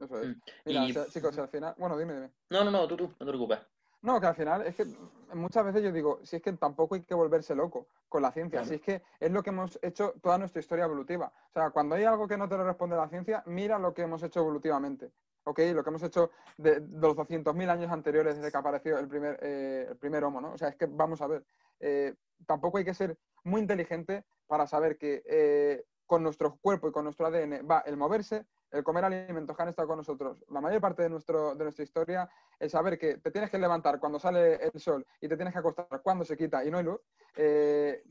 Eso 0.00 0.20
es. 0.20 0.28
Mm. 0.28 0.40
Mira, 0.64 1.06
chicos, 1.06 1.38
al 1.38 1.48
final, 1.48 1.74
bueno, 1.78 1.96
dime, 1.96 2.14
dime. 2.14 2.32
No, 2.50 2.64
no, 2.64 2.70
no, 2.72 2.88
tú, 2.88 2.96
tú, 2.96 3.04
no 3.06 3.26
te 3.26 3.26
preocupes. 3.26 3.60
No, 4.02 4.20
que 4.20 4.26
al 4.26 4.34
final 4.34 4.66
es 4.66 4.76
que 4.76 4.86
muchas 5.34 5.64
veces 5.64 5.82
yo 5.82 5.92
digo, 5.92 6.20
si 6.22 6.36
es 6.36 6.42
que 6.42 6.52
tampoco 6.52 6.94
hay 6.94 7.02
que 7.02 7.14
volverse 7.14 7.54
loco 7.54 7.88
con 8.08 8.22
la 8.22 8.30
ciencia, 8.30 8.64
si 8.64 8.74
es 8.74 8.80
que 8.80 9.02
es 9.18 9.30
lo 9.30 9.42
que 9.42 9.50
hemos 9.50 9.78
hecho 9.82 10.14
toda 10.22 10.38
nuestra 10.38 10.60
historia 10.60 10.84
evolutiva. 10.84 11.32
O 11.50 11.52
sea, 11.52 11.70
cuando 11.70 11.96
hay 11.96 12.04
algo 12.04 12.28
que 12.28 12.36
no 12.36 12.48
te 12.48 12.56
lo 12.56 12.64
responde 12.64 12.96
la 12.96 13.08
ciencia, 13.08 13.42
mira 13.46 13.78
lo 13.78 13.92
que 13.92 14.02
hemos 14.02 14.22
hecho 14.22 14.40
evolutivamente. 14.40 15.10
¿ok? 15.48 15.60
Lo 15.74 15.82
que 15.82 15.90
hemos 15.90 16.02
hecho 16.02 16.30
de, 16.58 16.80
los 16.80 17.16
200.000 17.16 17.70
años 17.70 17.90
anteriores 17.90 18.36
desde 18.36 18.50
que 18.50 18.58
apareció 18.58 18.98
el 18.98 19.08
primer, 19.08 19.38
eh, 19.42 19.86
el 19.90 19.96
primer 19.96 20.22
homo, 20.24 20.40
¿no? 20.40 20.52
O 20.52 20.58
sea, 20.58 20.68
es 20.68 20.76
que 20.76 20.86
vamos 20.86 21.20
a 21.22 21.26
ver, 21.26 21.44
eh, 21.80 22.14
tampoco 22.46 22.78
hay 22.78 22.84
que 22.84 22.94
ser 22.94 23.18
muy 23.44 23.60
inteligente 23.60 24.24
para 24.46 24.66
saber 24.66 24.98
que 24.98 25.22
eh, 25.26 25.84
con 26.06 26.22
nuestro 26.22 26.56
cuerpo 26.60 26.88
y 26.88 26.92
con 26.92 27.04
nuestro 27.04 27.26
ADN 27.26 27.66
va 27.68 27.80
el 27.80 27.96
moverse, 27.96 28.46
el 28.70 28.84
comer 28.84 29.04
alimentos 29.04 29.56
que 29.56 29.62
han 29.62 29.68
estado 29.68 29.88
con 29.88 29.98
nosotros 29.98 30.44
la 30.50 30.60
mayor 30.60 30.80
parte 30.80 31.02
de, 31.02 31.08
nuestro, 31.08 31.54
de 31.54 31.64
nuestra 31.64 31.84
historia, 31.84 32.28
el 32.58 32.70
saber 32.70 32.98
que 32.98 33.18
te 33.18 33.30
tienes 33.30 33.50
que 33.50 33.58
levantar 33.58 33.98
cuando 33.98 34.18
sale 34.18 34.56
el 34.56 34.80
sol 34.80 35.06
y 35.20 35.28
te 35.28 35.36
tienes 35.36 35.52
que 35.52 35.60
acostar 35.60 36.02
cuando 36.02 36.24
se 36.24 36.36
quita 36.36 36.64
y 36.64 36.70
no 36.70 36.78
hay 36.78 36.84
luz, 36.84 37.00
eh, 37.36 38.02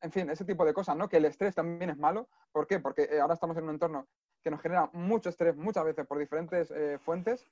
en 0.00 0.12
fin, 0.12 0.30
ese 0.30 0.44
tipo 0.44 0.64
de 0.64 0.74
cosas, 0.74 0.96
¿no? 0.96 1.08
Que 1.08 1.16
el 1.16 1.24
estrés 1.24 1.54
también 1.54 1.90
es 1.90 1.96
malo. 1.96 2.28
¿Por 2.52 2.66
qué? 2.66 2.78
Porque 2.78 3.04
eh, 3.04 3.20
ahora 3.20 3.34
estamos 3.34 3.56
en 3.56 3.64
un 3.64 3.70
entorno 3.70 4.06
que 4.42 4.50
nos 4.50 4.60
genera 4.60 4.88
mucho 4.92 5.30
estrés 5.30 5.56
muchas 5.56 5.84
veces 5.84 6.06
por 6.06 6.18
diferentes 6.18 6.70
eh, 6.70 6.98
fuentes 7.00 7.46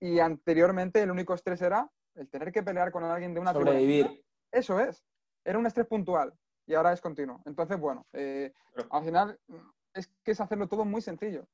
y 0.00 0.18
anteriormente 0.18 1.02
el 1.02 1.10
único 1.10 1.34
estrés 1.34 1.62
era 1.62 1.88
el 2.14 2.28
tener 2.28 2.50
que 2.50 2.62
pelear 2.62 2.90
con 2.90 3.04
alguien 3.04 3.34
de 3.34 3.40
una 3.40 3.52
Sobrevivir. 3.52 4.24
Eso 4.50 4.80
es. 4.80 5.04
Era 5.44 5.58
un 5.58 5.66
estrés 5.66 5.86
puntual 5.86 6.32
y 6.66 6.74
ahora 6.74 6.92
es 6.92 7.00
continuo. 7.00 7.40
Entonces, 7.44 7.78
bueno, 7.78 8.06
al 8.12 9.04
final 9.04 9.38
es 9.94 10.08
que 10.24 10.32
es 10.32 10.40
hacerlo 10.40 10.68
todo 10.68 10.84
muy 10.84 11.02
sencillo. 11.02 11.46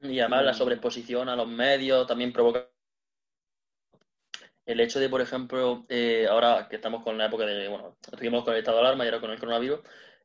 Y 0.00 0.20
además 0.20 0.44
la 0.44 0.54
sobreexposición 0.54 1.28
a 1.28 1.36
los 1.36 1.48
medios 1.48 2.06
también 2.06 2.32
provoca 2.32 2.68
el 4.66 4.80
hecho 4.80 4.98
de, 4.98 5.08
por 5.08 5.20
ejemplo, 5.20 5.86
eh, 5.88 6.26
ahora 6.28 6.66
que 6.68 6.76
estamos 6.76 7.02
con 7.04 7.16
la 7.16 7.26
época 7.26 7.46
de, 7.46 7.68
bueno, 7.68 7.96
estuvimos 8.02 8.44
con 8.44 8.52
el 8.52 8.58
estado 8.58 8.78
de 8.78 8.84
alarma 8.84 9.04
y 9.04 9.08
ahora 9.08 9.20
con 9.20 9.30
el 9.30 9.38
coronavirus, 9.38 9.80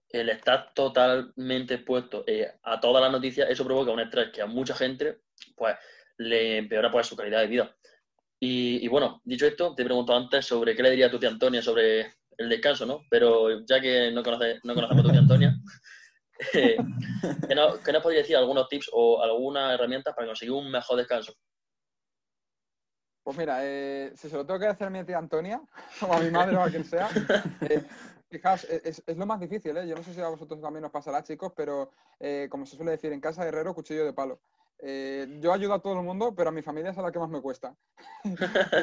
el 0.10 0.30
estar 0.30 0.74
totalmente 0.74 1.76
expuesto 1.76 2.24
eh, 2.26 2.52
a 2.64 2.80
todas 2.80 3.04
las 3.04 3.12
noticias, 3.12 3.50
eso 3.50 3.64
provoca 3.64 3.92
un 3.92 4.00
estrés 4.00 4.32
que 4.32 4.42
a 4.42 4.48
mucha 4.48 4.76
gente, 4.76 5.20
pues, 5.56 5.76
le 6.18 6.58
empeora 6.58 6.92
pues, 6.92 7.08
su 7.08 7.16
calidad 7.16 7.42
de 7.42 7.48
vida. 7.48 7.76
Y, 8.40 8.88
bueno, 8.88 9.22
dicho 9.24 9.46
esto, 9.46 9.76
te 9.76 9.84
he 9.84 9.86
preguntado 9.86 10.18
antes 10.18 10.48
sobre 10.48 10.76
qué 10.76 10.82
le 10.82 10.90
diría 10.90 11.06
a 11.06 11.12
tu 11.12 11.20
tía 11.20 11.30
Antonia 11.30 11.62
sobre 11.62 12.16
el 12.38 12.50
descanso, 12.50 12.88
¿no? 12.88 13.06
Pero 13.08 13.64
ya 13.68 13.80
que 13.80 14.10
no, 14.12 14.24
conoce, 14.24 14.60
no 14.64 14.74
conocemos 14.74 15.04
a 15.04 15.06
tu 15.06 15.12
tía 15.12 15.20
Antonia, 15.20 15.54
¿qué, 16.52 17.56
nos, 17.56 17.80
¿qué, 17.80 17.92
nos, 17.92 18.02
podría 18.02 18.22
decir 18.22 18.36
algunos 18.36 18.68
tips 18.68 18.90
o 18.94 19.22
algunas 19.22 19.74
herramientas 19.74 20.14
para 20.16 20.28
conseguir 20.28 20.54
un 20.54 20.72
mejor 20.72 20.98
descanso? 20.98 21.34
Pues 23.24 23.38
mira, 23.38 23.60
eh, 23.62 24.12
si 24.16 24.30
se 24.30 24.36
lo 24.36 24.46
tengo 24.46 24.60
que 24.60 24.68
hacer 24.68 24.88
a 24.88 24.90
mi 24.90 25.04
tía 25.04 25.18
Antonia, 25.18 25.62
o 26.02 26.14
a 26.14 26.20
mi 26.20 26.32
madre 26.32 26.58
o 26.58 26.62
a 26.62 26.70
quien 26.70 26.84
sea, 26.84 27.08
eh, 27.62 27.84
fijaos, 28.30 28.64
e, 28.66 28.82
es, 28.84 29.04
lo 29.16 29.26
más 29.26 29.40
difícil, 29.40 29.78
¿eh? 29.78 29.88
Yo 29.88 29.96
no 29.96 30.04
sé 30.04 30.13
si 30.13 30.22
a 30.22 30.30
vosotros 30.30 30.60
también 30.60 30.86
os 30.86 30.92
pasará, 30.92 31.24
chicos, 31.24 31.54
pero 31.56 31.92
eh, 32.20 32.48
como 32.50 32.65
se 32.65 32.75
suele 32.75 32.92
decir, 32.92 33.13
en 33.13 33.22
casa 33.22 33.44
de 33.44 33.50
herrero, 33.50 33.75
cuchillo 33.75 34.06
de 34.06 34.13
palo. 34.13 34.42
yo 35.39 35.54
ayudo 35.54 35.75
a 35.75 35.82
todo 35.82 36.00
el 36.00 36.04
mundo, 36.04 36.34
pero 36.34 36.50
a 36.50 36.51
mi 36.51 36.63
familia 36.63 36.89
es 36.89 36.98
a 36.98 37.04
la 37.04 37.12
que 37.12 37.20
más 37.20 37.30
me 37.30 37.42
cuesta. 37.42 37.75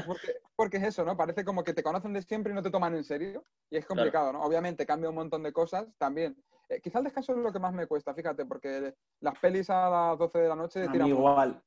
porque, 0.06 0.37
porque, 0.54 0.76
es 0.76 0.85
eso, 0.85 1.04
¿no? 1.04 1.16
Parece 1.16 1.44
como 1.44 1.64
que 1.64 1.75
te 1.75 1.82
conocen 1.82 2.12
de 2.12 2.23
siempre 2.23 2.52
y 2.52 2.54
no 2.54 2.62
te 2.62 2.71
toman 2.71 2.94
en 2.94 3.02
serio. 3.02 3.42
Y 3.68 3.78
es 3.78 3.87
complicado, 3.87 4.32
¿no? 4.32 4.42
Obviamente 4.42 4.87
cambia 4.87 5.11
un 5.11 5.16
montón 5.16 5.42
de 5.42 5.52
cosas 5.52 5.88
también. 5.99 6.40
Quizá 6.82 6.98
el 6.98 7.04
descanso 7.04 7.32
es 7.32 7.38
lo 7.38 7.52
que 7.52 7.58
más 7.58 7.72
me 7.72 7.87
cuesta, 7.87 8.14
fíjate, 8.14 8.44
porque 8.44 8.94
las 9.20 9.38
pelis 9.38 9.70
a 9.70 9.88
las 9.88 10.18
12 10.18 10.38
de 10.38 10.48
la 10.48 10.56
noche... 10.56 10.84
A 10.84 10.90
mí 10.90 11.08
igual. 11.08 11.62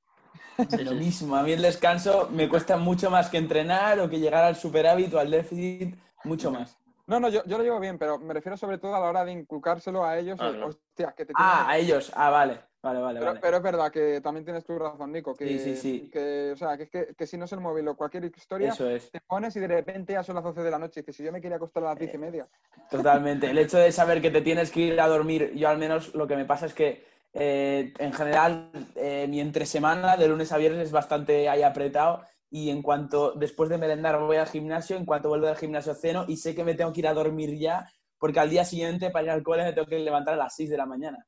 lo 0.83 0.91
mismo, 0.91 1.35
a 1.35 1.43
mí 1.43 1.51
el 1.51 1.61
descanso 1.61 2.29
me 2.31 2.47
cuesta 2.47 2.77
mucho 2.77 3.09
más 3.09 3.29
que 3.29 3.37
entrenar 3.37 3.99
o 3.99 4.09
que 4.09 4.19
llegar 4.19 4.43
al 4.43 4.55
superávit 4.55 5.13
o 5.13 5.19
al 5.19 5.31
déficit, 5.31 5.95
mucho 6.23 6.51
más. 6.51 6.77
No, 7.07 7.19
no, 7.19 7.29
yo, 7.29 7.43
yo 7.45 7.57
lo 7.57 7.63
llevo 7.63 7.79
bien, 7.79 7.97
pero 7.97 8.19
me 8.19 8.33
refiero 8.33 8.55
sobre 8.55 8.77
todo 8.77 8.95
a 8.95 8.99
la 8.99 9.09
hora 9.09 9.25
de 9.25 9.33
inculcárselo 9.33 10.05
a 10.05 10.17
ellos. 10.17 10.39
Ah, 10.39 10.53
hostia, 10.65 11.13
que 11.15 11.25
te 11.25 11.33
ah 11.35 11.67
a 11.67 11.77
ellos. 11.77 12.11
Ah, 12.15 12.29
vale. 12.29 12.61
Vale, 12.83 12.99
vale, 12.99 13.19
pero, 13.19 13.31
vale. 13.31 13.39
pero, 13.41 13.57
es 13.57 13.63
verdad 13.63 13.91
que 13.91 14.21
también 14.21 14.43
tienes 14.43 14.65
tu 14.65 14.77
razón, 14.77 15.11
Nico. 15.11 15.35
Que, 15.35 15.47
sí, 15.47 15.59
sí, 15.59 15.75
sí. 15.75 16.09
Que, 16.11 16.51
o 16.53 16.57
sea, 16.57 16.77
que, 16.77 16.89
que, 16.89 17.13
que 17.15 17.27
si 17.27 17.37
no 17.37 17.45
es 17.45 17.51
el 17.51 17.59
móvil 17.59 17.87
o 17.87 17.95
cualquier 17.95 18.25
historia, 18.25 18.73
te 18.73 19.21
pones 19.21 19.55
y 19.55 19.59
de 19.59 19.67
repente 19.67 20.13
ya 20.13 20.23
son 20.23 20.35
las 20.35 20.43
12 20.43 20.63
de 20.63 20.71
la 20.71 20.79
noche 20.79 20.99
y 20.99 21.03
dices, 21.03 21.15
si 21.15 21.23
yo 21.23 21.31
me 21.31 21.41
quería 21.41 21.57
acostar 21.57 21.83
a 21.83 21.89
las 21.89 21.99
10 21.99 22.15
y 22.15 22.17
media. 22.17 22.47
Totalmente. 22.89 23.51
El 23.51 23.59
hecho 23.59 23.77
de 23.77 23.91
saber 23.91 24.19
que 24.19 24.31
te 24.31 24.41
tienes 24.41 24.71
que 24.71 24.79
ir 24.79 24.99
a 24.99 25.07
dormir, 25.07 25.53
yo 25.55 25.69
al 25.69 25.77
menos 25.77 26.15
lo 26.15 26.27
que 26.27 26.35
me 26.35 26.45
pasa 26.45 26.65
es 26.65 26.73
que 26.73 27.05
eh, 27.33 27.93
en 27.99 28.13
general, 28.13 28.71
eh, 28.95 29.27
mi 29.29 29.39
entre 29.39 29.65
semana, 29.65 30.17
de 30.17 30.27
lunes 30.27 30.51
a 30.51 30.57
viernes, 30.57 30.87
es 30.87 30.91
bastante 30.91 31.49
ahí 31.49 31.63
apretado. 31.63 32.23
Y 32.49 32.69
en 32.69 32.81
cuanto, 32.81 33.33
después 33.33 33.69
de 33.69 33.77
merendar, 33.77 34.19
voy 34.19 34.37
al 34.37 34.47
gimnasio, 34.47 34.97
en 34.97 35.05
cuanto 35.05 35.29
vuelvo 35.29 35.47
al 35.47 35.55
gimnasio 35.55 35.93
ceno 35.93 36.25
y 36.27 36.37
sé 36.37 36.53
que 36.53 36.65
me 36.65 36.73
tengo 36.73 36.91
que 36.91 36.99
ir 36.99 37.07
a 37.07 37.13
dormir 37.13 37.57
ya, 37.57 37.89
porque 38.17 38.39
al 38.39 38.49
día 38.49 38.65
siguiente, 38.65 39.09
para 39.09 39.25
ir 39.25 39.31
al 39.31 39.43
cole, 39.43 39.63
me 39.63 39.73
tengo 39.73 39.87
que 39.87 39.99
levantar 39.99 40.33
a 40.33 40.37
las 40.37 40.55
6 40.55 40.69
de 40.69 40.77
la 40.77 40.85
mañana. 40.85 41.25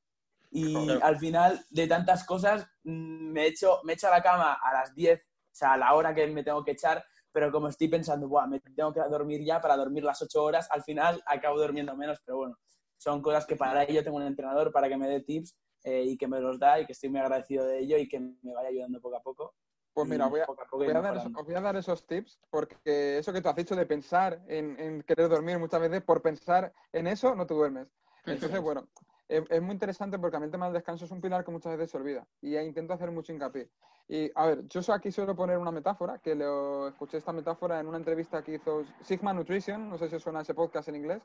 Y 0.56 0.90
al 1.02 1.18
final, 1.18 1.66
de 1.72 1.88
tantas 1.88 2.24
cosas, 2.26 2.68
mm, 2.84 3.32
me 3.32 3.48
echo, 3.48 3.80
me 3.84 3.94
echo 3.94 4.08
a 4.08 4.12
la 4.12 4.22
cama 4.22 4.54
a 4.54 4.72
las 4.72 4.94
10, 4.94 5.20
o 5.20 5.26
sea, 5.52 5.74
a 5.74 5.78
la 5.78 5.94
hora 5.96 6.14
que 6.14 6.28
me 6.28 6.44
tengo 6.44 6.64
que 6.64 6.72
echar, 6.72 7.04
pero 7.32 7.52
como 7.52 7.70
estoy 7.70 7.88
pensando, 7.88 8.28
Buah, 8.28 8.46
me 8.46 8.60
tengo 8.60 8.94
que 8.94 9.00
dormir 9.10 9.44
ya 9.44 9.60
para 9.60 9.76
dormir 9.76 10.04
las 10.04 10.22
ocho 10.22 10.44
horas, 10.44 10.68
al 10.70 10.84
final 10.84 11.24
acabo 11.26 11.60
durmiendo 11.60 11.96
menos, 11.96 12.20
pero 12.24 12.38
bueno, 12.38 12.58
son 12.98 13.24
cosas 13.24 13.48
que 13.48 13.56
para 13.56 13.84
ello 13.84 14.04
tengo 14.04 14.18
un 14.18 14.24
entrenador 14.24 14.72
para 14.72 14.88
que 14.88 14.96
me 14.96 15.10
dé 15.10 15.22
tips 15.22 15.58
eh, 15.84 16.04
y 16.06 16.18
que 16.18 16.28
me 16.28 16.40
los 16.40 16.60
da 16.60 16.80
y 16.80 16.86
que 16.86 16.92
estoy 16.92 17.10
muy 17.10 17.20
agradecido 17.20 17.66
de 17.66 17.80
ello 17.80 17.98
y 17.98 18.08
que 18.08 18.20
me 18.20 18.54
vaya 18.54 18.70
ayudando 18.70 19.02
poco 19.02 19.18
a 19.18 19.24
poco. 19.24 19.56
Pues 19.92 20.08
mira, 20.08 20.28
voy 20.28 20.40
a, 20.40 20.46
dar 20.46 20.58
os 20.58 20.72
voy, 20.72 21.56
a, 21.56 21.62
dar, 21.62 21.76
esos 21.76 22.08
tips 22.08 22.40
porque 22.50 23.20
eso 23.20 23.32
que 23.32 23.42
tú 23.42 23.50
has 23.50 23.56
dicho 23.56 23.76
de 23.76 23.86
pensar 23.86 24.44
en, 24.48 25.04
querer 25.04 25.30
dormir 25.30 25.60
muchas 25.60 25.82
veces, 25.82 26.02
por 26.02 26.22
pensar 26.22 26.74
en 26.92 27.08
eso 27.08 27.36
no 27.36 27.46
te 27.46 27.54
duermes. 27.54 27.88
Entonces, 28.26 28.60
bueno, 28.60 28.88
es, 29.28 29.62
muy 29.62 29.74
interesante 29.74 30.20
porque 30.20 30.38
a 30.38 30.40
mí 30.40 30.46
el 30.46 30.52
tema 30.52 30.66
del 30.66 30.74
descanso 30.74 31.06
es 31.06 31.12
un 31.12 31.22
pilar 31.22 31.44
que 31.44 31.52
muchas 31.52 31.72
veces 31.78 31.92
se 31.92 31.98
olvida 31.98 32.28
y 32.42 32.58
intento 32.58 32.94
hacer 32.94 33.12
mucho 33.12 33.32
hincapié. 33.32 33.70
Y 34.08 34.30
a 34.36 34.48
ver, 34.48 34.68
yo 34.68 34.82
aquí 34.94 35.12
suelo 35.12 35.36
poner 35.36 35.58
una 35.58 35.72
metáfora, 35.72 36.20
que 36.20 36.36
lo 36.36 36.90
escuché 36.90 37.18
esta 37.18 37.32
metáfora 37.32 37.80
en 37.80 37.88
una 37.88 37.98
entrevista 37.98 38.44
que 38.44 38.56
hizo 38.56 38.84
Sigma 39.02 39.34
Nutrition, 39.34 39.90
no 39.90 39.98
sé 39.98 40.10
si 40.10 40.16
os 40.16 40.24
suena 40.24 40.42
ese 40.42 40.54
podcast 40.54 40.90
en 40.90 40.98
inglés. 40.98 41.22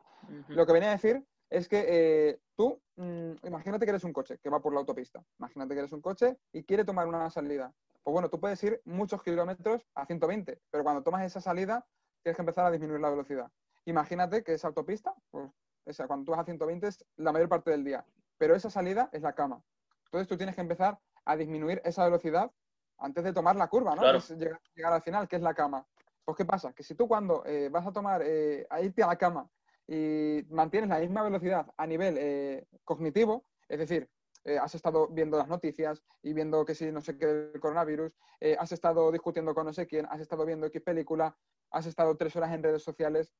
Lo 0.48 0.64
que 0.64 0.72
venía 0.72 0.90
a 0.90 0.92
decir 0.92 1.24
es 1.50 1.68
que 1.68 1.84
eh, 1.88 2.40
tú, 2.56 2.80
mm, 2.96 3.46
imagínate 3.46 3.84
que 3.84 3.90
eres 3.90 4.04
un 4.04 4.12
coche 4.12 4.38
que 4.38 4.50
va 4.50 4.60
por 4.60 4.72
la 4.72 4.80
autopista, 4.80 5.24
imagínate 5.38 5.74
que 5.74 5.80
eres 5.80 5.92
un 5.92 6.00
coche 6.00 6.38
y 6.52 6.62
quiere 6.62 6.84
tomar 6.84 7.08
una 7.08 7.28
salida. 7.30 7.72
Pues 8.02 8.12
bueno, 8.12 8.28
tú 8.28 8.38
puedes 8.38 8.62
ir 8.62 8.80
muchos 8.84 9.22
kilómetros 9.22 9.86
a 9.94 10.06
120, 10.06 10.60
pero 10.70 10.84
cuando 10.84 11.02
tomas 11.02 11.24
esa 11.24 11.40
salida 11.40 11.84
tienes 12.22 12.36
que 12.36 12.42
empezar 12.42 12.64
a 12.64 12.70
disminuir 12.70 13.00
la 13.00 13.10
velocidad. 13.10 13.50
Imagínate 13.86 14.44
que 14.44 14.52
esa 14.52 14.68
autopista, 14.68 15.14
pues 15.30 15.50
esa, 15.88 16.06
cuando 16.06 16.26
tú 16.26 16.32
vas 16.32 16.40
a 16.40 16.44
120 16.44 16.86
es 16.86 17.04
la 17.16 17.32
mayor 17.32 17.48
parte 17.48 17.70
del 17.70 17.84
día, 17.84 18.04
pero 18.36 18.54
esa 18.54 18.70
salida 18.70 19.08
es 19.12 19.22
la 19.22 19.34
cama. 19.34 19.62
Entonces 20.06 20.28
tú 20.28 20.36
tienes 20.36 20.54
que 20.54 20.60
empezar 20.60 20.98
a 21.24 21.36
disminuir 21.36 21.80
esa 21.84 22.04
velocidad 22.04 22.50
antes 22.98 23.24
de 23.24 23.32
tomar 23.32 23.56
la 23.56 23.68
curva, 23.68 23.94
¿no? 23.94 24.02
llegar, 24.74 24.92
al 24.92 25.02
final, 25.02 25.28
que 25.28 25.36
es 25.36 25.42
la 25.42 25.54
cama. 25.54 25.86
Pues 26.24 26.36
¿qué 26.36 26.44
pasa? 26.44 26.72
Que 26.72 26.82
si 26.82 26.94
tú 26.94 27.06
cuando 27.06 27.44
eh, 27.46 27.68
vas 27.70 27.86
a 27.86 27.92
tomar, 27.92 28.22
eh, 28.24 28.66
a 28.68 28.80
irte 28.80 29.02
a 29.02 29.06
la 29.06 29.16
cama 29.16 29.48
y 29.86 30.44
mantienes 30.50 30.90
la 30.90 30.98
misma 30.98 31.22
velocidad 31.22 31.66
a 31.76 31.86
nivel 31.86 32.16
eh, 32.18 32.66
cognitivo, 32.84 33.44
es 33.68 33.78
decir, 33.78 34.08
has 34.62 34.74
estado 34.74 35.08
viendo 35.08 35.36
las 35.36 35.48
noticias 35.48 36.02
y 36.22 36.32
viendo 36.32 36.64
que 36.64 36.74
si 36.74 36.90
no 36.90 37.02
sé 37.02 37.18
qué 37.18 37.26
del 37.26 37.60
coronavirus, 37.60 38.12
has 38.58 38.72
estado 38.72 39.12
discutiendo 39.12 39.54
con 39.54 39.66
no 39.66 39.74
sé 39.74 39.86
quién, 39.86 40.06
has 40.08 40.20
estado 40.20 40.46
viendo 40.46 40.66
X 40.68 40.80
película, 40.80 41.36
has 41.70 41.84
estado 41.84 42.16
tres 42.16 42.34
horas 42.34 42.54
en 42.54 42.62
redes 42.62 42.82
sociales, 42.82 43.34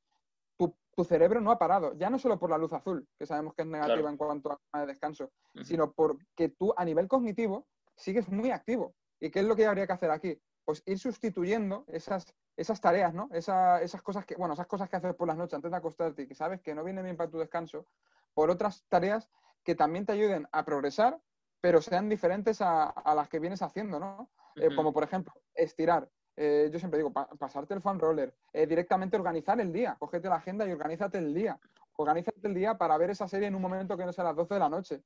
tu, 0.58 1.04
cerebro 1.04 1.40
no 1.40 1.52
ha 1.52 1.58
parado, 1.58 1.96
ya 1.96 2.10
no 2.10 2.18
solo 2.18 2.40
por 2.40 2.50
la 2.50 2.58
luz 2.58 2.72
azul, 2.72 3.06
que 3.16 3.24
sabemos 3.24 3.54
que 3.54 3.62
es 3.62 3.68
negativa 3.68 4.10
en 4.10 4.16
cuanto 4.16 4.60
a 4.72 4.84
descanso, 4.84 5.30
sino 5.62 5.92
porque 5.92 6.48
tú 6.48 6.74
a 6.76 6.84
nivel 6.84 7.06
cognitivo 7.06 7.68
sigues 7.94 8.28
muy 8.28 8.50
activo. 8.50 8.94
¿Y 9.20 9.30
qué 9.30 9.40
es 9.40 9.46
lo 9.46 9.54
que 9.54 9.66
habría 9.66 9.86
que 9.86 9.92
hacer 9.92 10.10
aquí? 10.10 10.40
Pues 10.64 10.82
ir 10.86 10.98
sustituyendo 10.98 11.84
esas 11.86 12.34
esas 12.58 12.80
tareas, 12.80 13.14
¿no? 13.14 13.28
esas 13.32 14.02
cosas 14.02 14.26
que, 14.26 14.34
bueno, 14.34 14.54
esas 14.54 14.66
cosas 14.66 14.90
que 14.90 14.96
haces 14.96 15.14
por 15.14 15.28
las 15.28 15.36
noches 15.36 15.54
antes 15.54 15.70
de 15.70 15.76
acostarte 15.76 16.22
y 16.22 16.26
que 16.26 16.34
sabes 16.34 16.60
que 16.60 16.74
no 16.74 16.82
vienen 16.82 17.04
bien 17.04 17.16
para 17.16 17.30
tu 17.30 17.38
descanso, 17.38 17.86
por 18.34 18.50
otras 18.50 18.84
tareas 18.88 19.30
que 19.62 19.76
también 19.76 20.04
te 20.04 20.12
ayuden 20.12 20.48
a 20.50 20.64
progresar, 20.64 21.20
pero 21.60 21.80
sean 21.80 22.08
diferentes 22.08 22.60
a, 22.60 22.92
las 23.14 23.28
que 23.28 23.38
vienes 23.38 23.62
haciendo, 23.62 24.00
¿no? 24.00 24.28
Eh, 24.56 24.74
como 24.74 24.92
por 24.92 25.04
ejemplo, 25.04 25.32
estirar. 25.54 26.10
Eh, 26.40 26.71
yo 26.73 26.78
siempre 26.78 26.99
digo, 26.99 27.12
pasarte 27.12 27.75
el 27.75 27.80
fan 27.80 27.99
roller, 27.99 28.33
eh, 28.52 28.66
directamente 28.66 29.16
organizar 29.16 29.61
el 29.61 29.73
día, 29.73 29.97
cógete 29.99 30.28
la 30.28 30.37
agenda 30.37 30.66
y 30.66 30.71
organízate 30.71 31.18
el 31.18 31.35
día. 31.35 31.59
Organízate 31.97 32.47
el 32.47 32.54
día 32.54 32.78
para 32.78 32.97
ver 32.97 33.11
esa 33.11 33.26
serie 33.26 33.49
en 33.49 33.57
un 33.57 33.62
momento 33.62 33.97
que 33.97 34.07
no 34.07 34.12
sea 34.12 34.23
a 34.23 34.28
las 34.28 34.37
12 34.37 34.54
de 34.54 34.61
la 34.61 34.68
noche. 34.68 35.02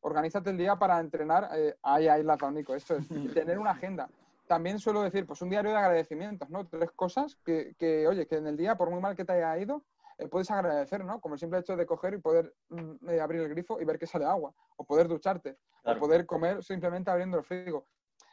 organízate 0.00 0.50
el 0.50 0.56
día 0.56 0.76
para 0.76 0.98
entrenar, 1.00 1.50
ahí, 1.82 2.08
ahí 2.08 2.22
la 2.22 2.36
Nico, 2.50 2.74
esto 2.74 2.96
es, 2.96 3.06
tener 3.34 3.58
una 3.58 3.72
agenda 3.72 4.08
también 4.46 4.78
suelo 4.78 5.02
decir, 5.02 5.26
pues 5.26 5.42
un 5.42 5.50
diario 5.50 5.72
de 5.72 5.76
agradecimientos, 5.76 6.48
¿no? 6.50 6.66
Tres 6.68 6.92
cosas 6.92 7.36
que, 7.44 7.74
que 7.78 8.06
oye, 8.06 8.28
que 8.28 8.36
en 8.36 8.46
el 8.46 8.56
día, 8.56 8.76
por 8.76 8.90
muy 8.90 9.00
mal 9.00 9.16
que 9.16 9.24
te 9.24 9.32
haya 9.32 9.58
ido, 9.58 9.82
eh, 10.18 10.28
puedes 10.28 10.50
agradecer, 10.50 11.04
¿no? 11.04 11.20
Como 11.20 11.34
el 11.34 11.40
simple 11.40 11.58
hecho 11.58 11.76
de 11.76 11.84
coger 11.84 12.14
y 12.14 12.18
poder 12.18 12.54
mm, 12.70 13.10
eh, 13.10 13.20
abrir 13.20 13.42
el 13.42 13.48
grifo 13.48 13.80
y 13.80 13.84
ver 13.84 13.98
que 13.98 14.06
sale 14.06 14.24
agua, 14.24 14.54
o 14.76 14.84
poder 14.84 15.08
ducharte, 15.08 15.58
o 15.84 15.96
poder 15.98 16.26
comer 16.26 16.62
simplemente 16.62 17.10
abriendo 17.10 17.38
el 17.38 17.44
frigo. 17.44 17.86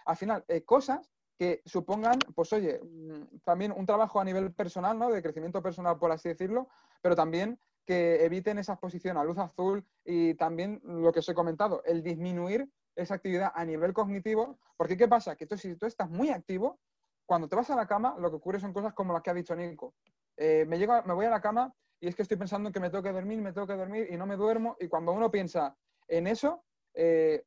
Al 0.05 0.15
final, 0.15 0.43
eh, 0.47 0.63
cosas 0.63 1.12
que 1.37 1.61
supongan, 1.65 2.19
pues 2.35 2.53
oye, 2.53 2.79
mm, 2.83 3.39
también 3.43 3.71
un 3.71 3.85
trabajo 3.85 4.19
a 4.19 4.23
nivel 4.23 4.53
personal, 4.53 4.97
¿no? 4.97 5.09
De 5.09 5.21
crecimiento 5.21 5.61
personal, 5.61 5.97
por 5.97 6.11
así 6.11 6.29
decirlo, 6.29 6.67
pero 7.01 7.15
también 7.15 7.59
que 7.85 8.23
eviten 8.23 8.59
esa 8.59 8.73
exposición 8.73 9.17
a 9.17 9.23
luz 9.23 9.37
azul 9.37 9.85
y 10.05 10.35
también 10.35 10.81
lo 10.83 11.11
que 11.11 11.19
os 11.19 11.29
he 11.29 11.33
comentado, 11.33 11.83
el 11.85 12.01
disminuir 12.01 12.71
esa 12.95 13.15
actividad 13.15 13.51
a 13.53 13.65
nivel 13.65 13.93
cognitivo, 13.93 14.59
porque 14.77 14.95
¿qué 14.95 15.07
pasa? 15.07 15.35
Que 15.35 15.45
tú, 15.45 15.57
si 15.57 15.75
tú 15.75 15.85
estás 15.85 16.09
muy 16.09 16.29
activo, 16.29 16.79
cuando 17.25 17.47
te 17.47 17.55
vas 17.55 17.69
a 17.71 17.75
la 17.75 17.87
cama, 17.87 18.15
lo 18.19 18.29
que 18.29 18.37
ocurre 18.37 18.59
son 18.59 18.73
cosas 18.73 18.93
como 18.93 19.13
las 19.13 19.21
que 19.21 19.31
ha 19.31 19.33
dicho 19.33 19.55
Nico. 19.55 19.95
Eh, 20.37 20.65
me, 20.67 20.77
llego, 20.77 21.01
me 21.03 21.13
voy 21.13 21.25
a 21.25 21.29
la 21.29 21.41
cama 21.41 21.73
y 21.99 22.07
es 22.07 22.15
que 22.15 22.21
estoy 22.21 22.37
pensando 22.37 22.69
en 22.69 22.73
que 22.73 22.79
me 22.79 22.89
tengo 22.89 23.03
que 23.03 23.11
dormir, 23.11 23.41
me 23.41 23.53
tengo 23.53 23.67
que 23.67 23.75
dormir 23.75 24.07
y 24.09 24.17
no 24.17 24.25
me 24.25 24.35
duermo, 24.35 24.75
y 24.79 24.87
cuando 24.87 25.11
uno 25.13 25.31
piensa 25.31 25.75
en 26.07 26.27
eso, 26.27 26.63
eh, 26.93 27.43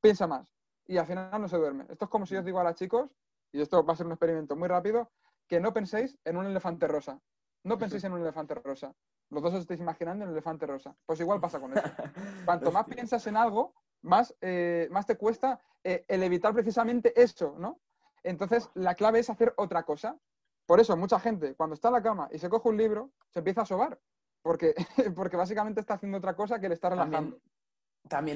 piensa 0.00 0.26
más 0.26 0.57
y 0.88 0.96
al 0.96 1.06
final 1.06 1.40
no 1.40 1.48
se 1.48 1.56
duerme. 1.56 1.84
Esto 1.88 2.06
es 2.06 2.10
como 2.10 2.26
si 2.26 2.34
yo 2.34 2.40
os 2.40 2.46
digo 2.46 2.58
a 2.58 2.64
los 2.64 2.74
chicos, 2.74 3.10
y 3.52 3.60
esto 3.60 3.84
va 3.84 3.92
a 3.92 3.96
ser 3.96 4.06
un 4.06 4.12
experimento 4.12 4.56
muy 4.56 4.68
rápido, 4.68 5.10
que 5.46 5.60
no 5.60 5.72
penséis 5.72 6.18
en 6.24 6.36
un 6.36 6.46
elefante 6.46 6.88
rosa. 6.88 7.20
No 7.62 7.78
penséis 7.78 8.04
en 8.04 8.12
un 8.12 8.22
elefante 8.22 8.54
rosa. 8.54 8.94
Los 9.30 9.42
dos 9.42 9.54
os 9.54 9.60
estáis 9.60 9.80
imaginando 9.80 10.24
en 10.24 10.30
un 10.30 10.34
elefante 10.34 10.66
rosa. 10.66 10.96
Pues 11.04 11.20
igual 11.20 11.40
pasa 11.40 11.60
con 11.60 11.76
eso. 11.76 11.82
Cuanto 12.44 12.72
más 12.72 12.86
piensas 12.86 13.26
en 13.26 13.36
algo, 13.36 13.74
más, 14.02 14.34
eh, 14.40 14.88
más 14.90 15.06
te 15.06 15.16
cuesta 15.16 15.60
eh, 15.84 16.04
el 16.08 16.22
evitar 16.22 16.54
precisamente 16.54 17.12
eso, 17.20 17.54
¿no? 17.58 17.80
Entonces, 18.22 18.70
la 18.74 18.94
clave 18.94 19.20
es 19.20 19.30
hacer 19.30 19.52
otra 19.56 19.84
cosa. 19.84 20.18
Por 20.66 20.80
eso, 20.80 20.96
mucha 20.96 21.20
gente, 21.20 21.54
cuando 21.54 21.74
está 21.74 21.88
en 21.88 21.94
la 21.94 22.02
cama 22.02 22.28
y 22.32 22.38
se 22.38 22.48
coge 22.48 22.68
un 22.68 22.76
libro, 22.76 23.10
se 23.30 23.40
empieza 23.40 23.62
a 23.62 23.66
sobar, 23.66 24.00
porque, 24.42 24.74
porque 25.16 25.36
básicamente 25.36 25.80
está 25.80 25.94
haciendo 25.94 26.18
otra 26.18 26.34
cosa 26.34 26.58
que 26.58 26.68
le 26.68 26.74
está 26.74 26.90
relajando. 26.90 27.36
También, 27.36 27.42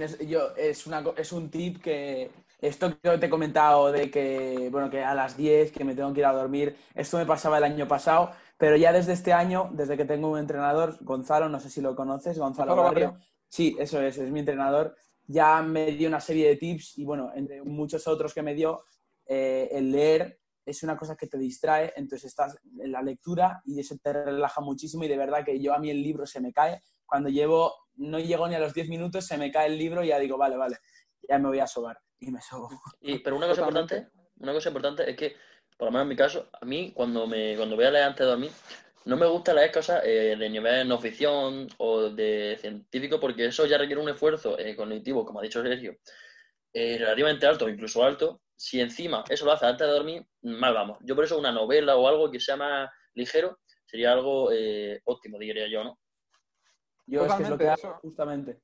es, 0.02 0.18
yo, 0.20 0.54
es, 0.56 0.86
una, 0.86 1.04
es 1.16 1.32
un 1.32 1.50
tip 1.50 1.82
que 1.82 2.30
esto 2.60 2.96
que 3.00 3.18
te 3.18 3.26
he 3.26 3.30
comentado 3.30 3.90
de 3.90 4.10
que, 4.10 4.68
bueno, 4.70 4.88
que 4.88 5.02
a 5.02 5.14
las 5.14 5.36
10 5.36 5.72
que 5.72 5.84
me 5.84 5.94
tengo 5.94 6.12
que 6.12 6.20
ir 6.20 6.26
a 6.26 6.32
dormir, 6.32 6.76
esto 6.94 7.18
me 7.18 7.26
pasaba 7.26 7.58
el 7.58 7.64
año 7.64 7.88
pasado, 7.88 8.30
pero 8.56 8.76
ya 8.76 8.92
desde 8.92 9.12
este 9.12 9.32
año, 9.32 9.70
desde 9.72 9.96
que 9.96 10.04
tengo 10.04 10.30
un 10.30 10.38
entrenador, 10.38 10.96
Gonzalo, 11.00 11.48
no 11.48 11.58
sé 11.58 11.70
si 11.70 11.80
lo 11.80 11.96
conoces, 11.96 12.38
Gonzalo, 12.38 12.76
Barrio. 12.76 13.16
Sí, 13.48 13.76
eso 13.78 14.00
es, 14.00 14.16
es 14.16 14.30
mi 14.30 14.40
entrenador 14.40 14.94
ya 15.26 15.62
me 15.62 15.92
dio 15.92 16.08
una 16.08 16.20
serie 16.20 16.48
de 16.48 16.56
tips 16.56 16.98
y 16.98 17.04
bueno, 17.04 17.32
entre 17.34 17.62
muchos 17.62 18.06
otros 18.06 18.34
que 18.34 18.42
me 18.42 18.54
dio, 18.54 18.84
eh, 19.26 19.68
el 19.72 19.90
leer 19.90 20.38
es 20.64 20.82
una 20.82 20.96
cosa 20.96 21.16
que 21.16 21.26
te 21.26 21.38
distrae, 21.38 21.92
entonces 21.96 22.28
estás 22.28 22.56
en 22.78 22.92
la 22.92 23.02
lectura 23.02 23.62
y 23.64 23.80
eso 23.80 23.96
te 24.00 24.12
relaja 24.12 24.60
muchísimo 24.60 25.04
y 25.04 25.08
de 25.08 25.16
verdad 25.16 25.44
que 25.44 25.60
yo 25.60 25.74
a 25.74 25.78
mí 25.78 25.90
el 25.90 26.02
libro 26.02 26.26
se 26.26 26.40
me 26.40 26.52
cae, 26.52 26.80
cuando 27.12 27.28
llevo, 27.28 27.88
no 27.96 28.18
llego 28.18 28.48
ni 28.48 28.54
a 28.54 28.58
los 28.58 28.72
10 28.72 28.88
minutos, 28.88 29.26
se 29.26 29.36
me 29.36 29.52
cae 29.52 29.66
el 29.66 29.76
libro 29.76 30.02
y 30.02 30.06
ya 30.06 30.18
digo, 30.18 30.38
vale, 30.38 30.56
vale, 30.56 30.78
ya 31.28 31.38
me 31.38 31.48
voy 31.48 31.58
a 31.58 31.66
sobar 31.66 31.98
y 32.18 32.30
me 32.30 32.40
sobo. 32.40 32.70
Y, 33.02 33.18
pero 33.18 33.36
una 33.36 33.46
cosa 33.46 33.60
importante, 33.60 34.08
una 34.38 34.54
cosa 34.54 34.70
importante 34.70 35.10
es 35.10 35.14
que, 35.14 35.36
por 35.76 35.88
lo 35.88 35.92
menos 35.92 36.04
en 36.04 36.08
mi 36.08 36.16
caso, 36.16 36.48
a 36.58 36.64
mí 36.64 36.90
cuando, 36.94 37.26
me, 37.26 37.54
cuando 37.54 37.76
voy 37.76 37.84
a 37.84 37.90
leer 37.90 38.04
antes 38.04 38.20
de 38.20 38.30
dormir, 38.30 38.50
no 39.04 39.18
me 39.18 39.26
gusta 39.26 39.52
leer 39.52 39.70
cosas 39.70 40.00
eh, 40.06 40.36
de 40.38 40.48
nivel 40.48 40.88
no 40.88 40.98
ficción 40.98 41.68
o 41.76 42.08
de 42.08 42.56
científico 42.58 43.20
porque 43.20 43.44
eso 43.44 43.66
ya 43.66 43.76
requiere 43.76 44.00
un 44.00 44.08
esfuerzo 44.08 44.58
eh, 44.58 44.74
cognitivo, 44.74 45.26
como 45.26 45.40
ha 45.40 45.42
dicho 45.42 45.62
Sergio, 45.62 45.98
eh, 46.72 46.96
relativamente 46.98 47.46
alto, 47.46 47.68
incluso 47.68 48.02
alto. 48.02 48.40
Si 48.56 48.80
encima 48.80 49.22
eso 49.28 49.44
lo 49.44 49.52
hace 49.52 49.66
antes 49.66 49.86
de 49.86 49.92
dormir, 49.92 50.26
mal 50.40 50.72
vamos. 50.72 50.96
Yo 51.02 51.14
por 51.14 51.24
eso 51.24 51.38
una 51.38 51.52
novela 51.52 51.94
o 51.96 52.08
algo 52.08 52.30
que 52.30 52.40
sea 52.40 52.56
más 52.56 52.88
ligero 53.12 53.58
sería 53.84 54.12
algo 54.12 54.48
óptimo, 55.04 55.38
diría 55.38 55.68
yo, 55.68 55.84
¿no? 55.84 55.98
Yo 57.06 57.24
es 57.24 57.32
que 57.34 57.42
es 57.42 57.50
lo 57.50 57.58
que 57.58 57.68
hago 57.68 57.98
justamente. 58.02 58.60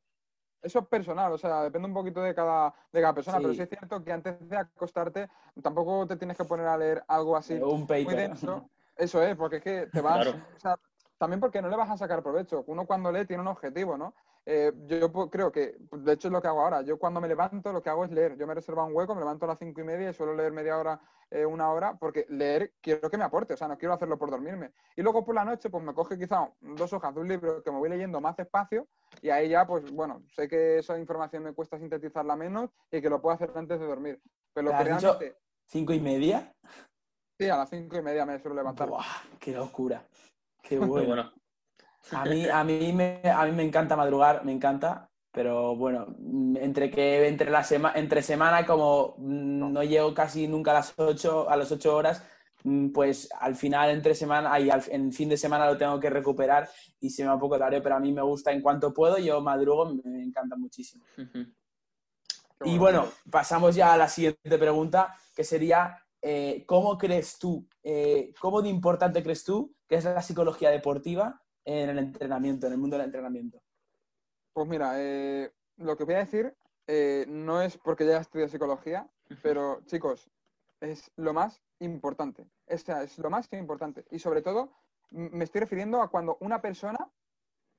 Eso 0.61 0.81
es 0.81 0.87
personal, 0.89 1.33
o 1.33 1.39
sea, 1.39 1.63
depende 1.63 1.87
un 1.87 1.95
poquito 1.95 2.21
de 2.21 2.35
cada, 2.35 2.75
de 2.93 3.01
cada 3.01 3.15
persona, 3.15 3.39
pero 3.39 3.55
sí 3.55 3.63
es 3.63 3.69
cierto 3.69 4.03
que 4.03 4.13
antes 4.13 4.49
de 4.49 4.57
acostarte 4.57 5.29
tampoco 5.63 6.05
te 6.07 6.17
tienes 6.17 6.37
que 6.37 6.45
poner 6.45 6.67
a 6.67 6.77
leer 6.77 7.05
algo 7.07 7.37
así 7.37 7.55
un 7.55 7.87
muy 7.87 8.15
denso. 8.15 8.69
Eso 8.97 9.23
es, 9.23 9.37
porque 9.37 9.57
es 9.57 9.63
que 9.63 9.87
te 9.87 10.01
vas. 10.03 10.27
O 10.27 10.59
sea, 10.59 10.77
también 11.17 11.39
porque 11.39 11.63
no 11.63 11.69
le 11.69 11.77
vas 11.77 11.91
a 11.91 11.97
sacar 11.97 12.23
provecho. 12.23 12.65
Uno 12.67 12.87
cuando 12.87 13.13
lee 13.13 13.25
tiene 13.25 13.43
un 13.43 13.49
objetivo, 13.49 13.97
¿no? 13.97 14.15
Eh, 14.51 14.73
yo, 14.87 15.13
creo 15.29 15.53
que, 15.53 15.77
de 15.93 16.13
hecho 16.15 16.29
es 16.29 16.33
lo 16.33 16.41
que 16.41 16.49
hago 16.49 16.63
ahora. 16.63 16.81
Yo 16.81 16.99
cuando 16.99 17.21
me 17.21 17.29
levanto 17.29 17.71
lo 17.71 17.83
que 17.83 17.91
hago 17.91 18.07
es 18.07 18.11
leer. 18.11 18.35
Yo 18.39 18.47
me 18.47 18.55
reservo 18.55 18.83
un 18.83 18.97
hueco, 18.97 19.15
me 19.15 19.21
levanto 19.21 19.45
a 19.45 19.49
las 19.49 19.59
cinco 19.59 19.83
y 19.83 19.85
media 19.85 20.09
y 20.09 20.15
suelo 20.15 20.35
leer 20.35 20.53
media 20.53 20.79
hora, 20.79 20.99
eh, 21.31 21.45
una 21.45 21.71
hora, 21.71 21.99
porque 21.99 22.25
leer 22.31 22.73
quiero 22.81 23.11
que 23.11 23.19
me 23.19 23.25
aporte, 23.25 23.53
o 23.53 23.57
sea, 23.59 23.69
no 23.69 23.77
quiero 23.77 23.93
hacerlo 23.93 24.17
por 24.17 24.31
dormirme. 24.31 24.73
Y 24.97 25.03
luego 25.03 25.23
por 25.23 25.35
la 25.35 25.45
noche, 25.45 25.69
pues 25.69 25.85
me 25.85 25.93
coge 25.93 26.19
quizá 26.19 26.51
dos 26.63 26.91
hojas 26.95 27.15
de 27.15 27.21
un 27.21 27.29
libro 27.29 27.63
que 27.63 27.71
me 27.71 27.77
voy 27.77 27.91
leyendo 27.91 28.23
más 28.23 28.39
despacio 28.39 28.89
y 29.21 29.29
ahí 29.29 29.51
ya, 29.51 29.67
pues 29.67 29.93
bueno, 29.93 30.23
sé 30.33 30.49
que 30.49 30.79
esa 30.79 30.99
información 30.99 31.43
me 31.43 31.53
cuesta 31.53 31.79
sintetizarla 31.79 32.35
menos 32.35 32.71
y 32.91 33.03
que 33.03 33.11
lo 33.11 33.21
puedo 33.21 33.35
hacer 33.35 33.53
antes 33.55 33.79
de 33.79 33.85
dormir. 33.85 34.23
Pero 34.55 34.71
lo 34.71 34.79
que 34.79 34.85
realmente... 34.85 35.37
¿Cinco 35.67 35.93
y 35.93 36.01
media? 36.01 36.55
Sí, 37.39 37.51
a 37.51 37.57
las 37.59 37.69
cinco 37.69 37.99
y 37.99 38.03
media 38.03 38.25
me 38.25 38.39
suelo 38.39 38.57
levantar. 38.57 38.89
¡Qué 39.39 39.53
locura! 39.53 40.03
¡Qué 40.63 40.79
bueno! 40.79 41.38
A 42.13 42.25
mí, 42.25 42.49
a, 42.49 42.65
mí 42.65 42.93
me, 42.93 43.21
a 43.25 43.45
mí 43.45 43.53
me 43.53 43.63
encanta 43.63 43.97
madrugar, 43.97 44.45
me 44.45 44.53
encanta, 44.53 45.11
pero 45.31 45.77
bueno, 45.77 46.17
entre 46.57 46.91
que 46.91 47.29
entre 47.29 47.51
la 47.51 47.63
semana 47.63 47.99
entre 47.99 48.23
semana 48.23 48.67
como 48.67 49.15
no. 49.19 49.83
llego 49.83 50.15
casi 50.15 50.49
nunca 50.49 50.71
a 50.71 50.75
las 50.75 50.95
8 50.97 51.51
a 51.51 51.57
las 51.57 51.71
ocho 51.71 51.95
horas, 51.95 52.25
mm, 52.65 52.89
pues 52.89 53.29
al 53.39 53.55
final 53.55 53.91
entre 53.91 54.15
semana 54.15 54.59
y 54.59 54.71
en 54.71 55.13
fin 55.13 55.29
de 55.29 55.37
semana 55.37 55.67
lo 55.67 55.77
tengo 55.77 56.01
que 56.01 56.11
recuperar 56.11 56.69
y 57.01 57.11
se 57.11 57.23
me 57.23 57.29
va 57.29 57.35
un 57.35 57.41
poco 57.41 57.59
tarde, 57.59 57.81
pero 57.81 57.97
a 57.97 58.01
mí 58.01 58.13
me 58.13 58.23
gusta 58.23 58.53
en 58.53 58.63
cuanto 58.63 58.93
puedo, 58.93 59.19
yo 59.19 59.41
madrugo, 59.41 59.95
me 60.03 60.23
encanta 60.23 60.57
muchísimo. 60.57 61.05
Y 62.65 62.77
bueno, 62.77 63.07
pasamos 63.31 63.77
ya 63.77 63.93
a 63.93 63.97
la 63.97 64.09
siguiente 64.09 64.59
pregunta, 64.59 65.15
que 65.37 65.45
sería, 65.45 65.97
eh, 66.21 66.65
¿cómo 66.67 66.99
crees 66.99 67.39
tú, 67.39 67.69
eh, 67.85 68.35
cómo 68.41 68.61
de 68.63 68.69
importante 68.69 69.23
crees 69.23 69.45
tú 69.45 69.73
que 69.87 69.97
es 69.97 70.05
la 70.05 70.21
psicología 70.21 70.71
deportiva 70.71 71.41
en 71.69 71.91
el 71.91 71.99
entrenamiento, 71.99 72.67
en 72.67 72.73
el 72.73 72.79
mundo 72.79 72.97
del 72.97 73.07
entrenamiento? 73.07 73.61
Pues 74.53 74.67
mira, 74.67 74.93
eh, 74.97 75.53
lo 75.77 75.97
que 75.97 76.05
voy 76.05 76.15
a 76.15 76.19
decir 76.19 76.55
no 77.29 77.61
es 77.61 77.77
porque 77.77 78.07
ya 78.07 78.17
estudiado 78.17 78.51
psicología, 78.51 79.07
pero 79.43 79.83
chicos, 79.85 80.31
es 80.81 81.11
lo 81.17 81.35
más 81.35 81.61
importante. 81.81 82.47
O 82.67 82.79
sea, 82.79 83.03
es 83.03 83.19
lo 83.19 83.29
más 83.29 83.53
importante. 83.53 84.07
Y 84.11 84.19
sobre 84.19 84.41
todo, 84.41 84.73
me 85.11 85.45
estoy 85.45 85.61
refiriendo 85.61 86.01
a 86.01 86.11
cuando 86.11 86.39
una 86.41 86.63
persona 86.63 87.11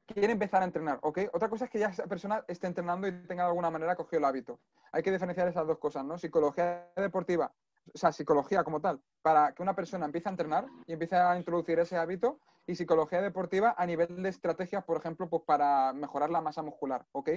quiere 0.05 0.33
empezar 0.33 0.61
a 0.61 0.65
entrenar, 0.65 0.99
¿ok? 1.01 1.19
Otra 1.33 1.49
cosa 1.49 1.65
es 1.65 1.71
que 1.71 1.79
ya 1.79 1.89
esa 1.89 2.07
persona 2.07 2.43
esté 2.47 2.67
entrenando 2.67 3.07
y 3.07 3.11
tenga 3.27 3.43
de 3.43 3.49
alguna 3.49 3.69
manera 3.69 3.95
cogido 3.95 4.19
el 4.19 4.25
hábito. 4.25 4.59
Hay 4.91 5.03
que 5.03 5.11
diferenciar 5.11 5.47
esas 5.47 5.67
dos 5.67 5.77
cosas, 5.77 6.05
¿no? 6.05 6.17
Psicología 6.17 6.91
deportiva, 6.95 7.51
o 7.93 7.97
sea, 7.97 8.11
psicología 8.11 8.63
como 8.63 8.81
tal, 8.81 9.01
para 9.21 9.53
que 9.53 9.61
una 9.61 9.75
persona 9.75 10.05
empiece 10.05 10.29
a 10.29 10.31
entrenar 10.31 10.65
y 10.85 10.93
empiece 10.93 11.15
a 11.15 11.37
introducir 11.37 11.79
ese 11.79 11.97
hábito, 11.97 12.39
y 12.69 12.75
psicología 12.75 13.19
deportiva 13.21 13.73
a 13.75 13.85
nivel 13.87 14.21
de 14.21 14.29
estrategias, 14.29 14.83
por 14.83 14.97
ejemplo, 14.97 15.27
pues 15.27 15.41
para 15.43 15.91
mejorar 15.91 16.29
la 16.29 16.39
masa 16.39 16.61
muscular, 16.61 17.03
¿ok? 17.13 17.31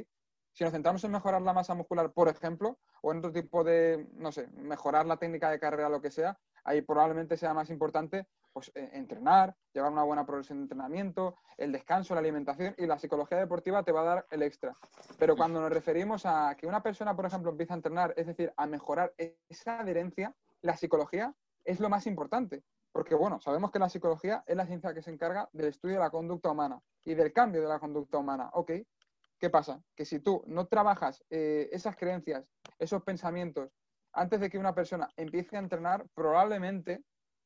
Si 0.53 0.63
nos 0.63 0.75
centramos 0.75 1.03
en 1.05 1.11
mejorar 1.11 1.41
la 1.41 1.55
masa 1.55 1.75
muscular, 1.75 2.13
por 2.13 2.29
ejemplo, 2.29 2.79
o 3.01 3.13
en 3.13 3.19
otro 3.19 3.33
tipo 3.33 3.65
de, 3.65 4.11
no 4.13 4.31
sé, 4.31 4.49
mejorar 4.49 5.07
la 5.07 5.17
técnica 5.17 5.51
de 5.51 5.59
carrera, 5.59 5.89
lo 5.89 6.03
que 6.03 6.11
sea, 6.11 6.39
ahí 6.65 6.83
probablemente 6.83 7.39
sea 7.39 7.55
más 7.55 7.71
importante 7.71 8.27
pues, 8.53 8.71
eh, 8.75 8.91
entrenar, 8.93 9.57
llevar 9.73 9.93
una 9.93 10.03
buena 10.03 10.27
progresión 10.27 10.59
de 10.59 10.63
entrenamiento, 10.65 11.37
el 11.57 11.73
descanso, 11.73 12.15
la 12.15 12.21
alimentación 12.21 12.75
y 12.79 12.87
la 12.87 12.99
psicología 12.99 13.39
deportiva 13.39 13.83
te 13.83 13.93
va 13.93 14.03
a 14.03 14.05
dar 14.05 14.27
el 14.31 14.43
extra. 14.43 14.77
Pero 15.19 15.37
cuando 15.37 15.61
nos 15.61 15.71
referimos 15.71 16.27
a 16.27 16.55
que 16.57 16.67
una 16.67 16.83
persona, 16.83 17.17
por 17.17 17.27
ejemplo, 17.27 17.51
empieza 17.51 17.75
a 17.75 17.77
entrenar, 17.77 18.15
es 18.17 18.27
decir, 18.27 18.53
a 18.57 18.67
mejorar 18.67 19.15
esa 19.49 19.81
adherencia, 19.81 20.35
la 20.61 20.77
psicología 20.77 21.35
es 21.65 21.81
lo 21.81 21.89
más 21.89 22.07
importante. 22.07 22.63
Porque, 22.93 23.15
bueno, 23.15 23.41
sabemos 23.41 23.71
que 23.71 23.79
la 23.79 23.89
psicología 23.89 24.45
es 24.47 24.55
la 24.55 24.67
ciencia 24.67 24.93
que 24.93 25.03
se 25.03 25.11
encarga 25.11 25.49
del 25.53 25.69
estudio 25.69 25.95
de 25.95 26.01
la 26.01 26.11
conducta 26.11 26.51
humana 26.51 26.81
y 27.05 27.15
del 27.15 27.33
cambio 27.33 27.63
de 27.63 27.69
la 27.69 27.79
conducta 27.79 28.19
humana. 28.19 28.51
Ok, 28.53 28.73
¿qué 29.39 29.51
pasa? 29.51 29.83
Que 29.97 30.05
si 30.05 30.21
tú 30.21 30.45
no 30.47 30.67
trabajas 30.67 31.25
eh, 31.31 31.71
esas 31.73 31.97
creencias, 31.97 32.45
esos 32.79 33.03
pensamientos, 33.03 33.71
antes 34.13 34.41
de 34.41 34.51
que 34.51 34.59
una 34.59 34.75
persona 34.75 35.09
empiece 35.17 35.57
a 35.57 35.61
entrenar, 35.61 36.07
probablemente 36.15 37.03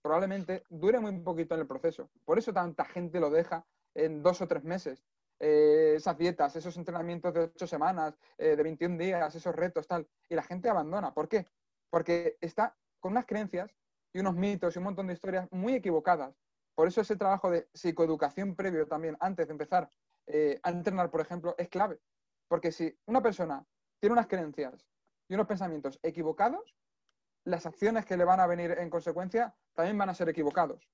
probablemente 0.06 0.62
dure 0.70 1.00
muy 1.00 1.18
poquito 1.18 1.56
en 1.56 1.62
el 1.62 1.66
proceso. 1.66 2.08
Por 2.24 2.38
eso 2.38 2.52
tanta 2.52 2.84
gente 2.84 3.18
lo 3.18 3.28
deja 3.28 3.66
en 3.92 4.22
dos 4.22 4.40
o 4.40 4.46
tres 4.46 4.62
meses. 4.62 5.04
Eh, 5.40 5.94
esas 5.96 6.16
dietas, 6.16 6.54
esos 6.54 6.76
entrenamientos 6.76 7.34
de 7.34 7.40
ocho 7.40 7.66
semanas, 7.66 8.16
eh, 8.38 8.54
de 8.54 8.62
21 8.62 8.98
días, 8.98 9.34
esos 9.34 9.52
retos, 9.54 9.88
tal. 9.88 10.06
Y 10.28 10.36
la 10.36 10.44
gente 10.44 10.68
abandona. 10.68 11.12
¿Por 11.12 11.28
qué? 11.28 11.48
Porque 11.90 12.38
está 12.40 12.76
con 13.00 13.12
unas 13.12 13.26
creencias 13.26 13.74
y 14.12 14.20
unos 14.20 14.36
mitos 14.36 14.76
y 14.76 14.78
un 14.78 14.84
montón 14.84 15.08
de 15.08 15.14
historias 15.14 15.48
muy 15.50 15.74
equivocadas. 15.74 16.36
Por 16.76 16.86
eso 16.86 17.00
ese 17.00 17.16
trabajo 17.16 17.50
de 17.50 17.68
psicoeducación 17.74 18.54
previo 18.54 18.86
también, 18.86 19.16
antes 19.18 19.48
de 19.48 19.52
empezar 19.52 19.90
eh, 20.28 20.60
a 20.62 20.70
entrenar, 20.70 21.10
por 21.10 21.20
ejemplo, 21.20 21.56
es 21.58 21.68
clave. 21.68 21.98
Porque 22.46 22.70
si 22.70 22.96
una 23.06 23.20
persona 23.20 23.66
tiene 23.98 24.12
unas 24.12 24.28
creencias 24.28 24.86
y 25.28 25.34
unos 25.34 25.48
pensamientos 25.48 25.98
equivocados, 26.04 26.76
las 27.46 27.64
acciones 27.64 28.04
que 28.04 28.16
le 28.16 28.24
van 28.24 28.40
a 28.40 28.46
venir 28.46 28.72
en 28.78 28.90
consecuencia 28.90 29.54
también 29.74 29.96
van 29.96 30.10
a 30.10 30.14
ser 30.14 30.28
equivocados. 30.28 30.90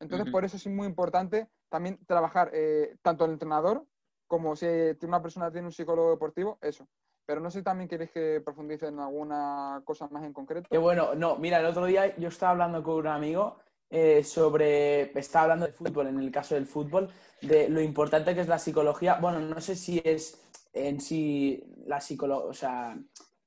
Entonces, 0.00 0.32
por 0.32 0.44
eso 0.44 0.56
es 0.56 0.66
muy 0.66 0.86
importante 0.86 1.48
también 1.68 1.98
trabajar 2.06 2.50
eh, 2.52 2.96
tanto 3.02 3.24
el 3.24 3.32
entrenador 3.32 3.86
como 4.26 4.56
si 4.56 4.66
una 5.02 5.22
persona 5.22 5.52
tiene 5.52 5.66
un 5.66 5.72
psicólogo 5.72 6.10
deportivo, 6.10 6.58
eso. 6.60 6.88
Pero 7.24 7.40
no 7.40 7.50
sé 7.50 7.58
si 7.58 7.64
también 7.64 7.88
queréis 7.88 8.10
que 8.10 8.40
profundice 8.44 8.88
en 8.88 8.98
alguna 8.98 9.80
cosa 9.84 10.08
más 10.08 10.24
en 10.24 10.32
concreto. 10.32 10.68
Qué 10.70 10.78
bueno, 10.78 11.14
no, 11.14 11.36
mira, 11.36 11.60
el 11.60 11.66
otro 11.66 11.84
día 11.84 12.16
yo 12.16 12.28
estaba 12.28 12.52
hablando 12.52 12.82
con 12.82 12.94
un 12.94 13.06
amigo 13.06 13.58
eh, 13.90 14.24
sobre, 14.24 15.16
estaba 15.18 15.44
hablando 15.44 15.66
de 15.66 15.72
fútbol, 15.72 16.08
en 16.08 16.18
el 16.18 16.32
caso 16.32 16.54
del 16.54 16.66
fútbol, 16.66 17.10
de 17.42 17.68
lo 17.68 17.80
importante 17.80 18.34
que 18.34 18.40
es 18.40 18.48
la 18.48 18.58
psicología. 18.58 19.18
Bueno, 19.20 19.38
no 19.40 19.60
sé 19.60 19.76
si 19.76 20.00
es 20.02 20.42
en 20.72 21.00
sí 21.00 21.62
la 21.86 22.00
psicología, 22.00 22.48
o 22.48 22.54
sea, 22.54 22.96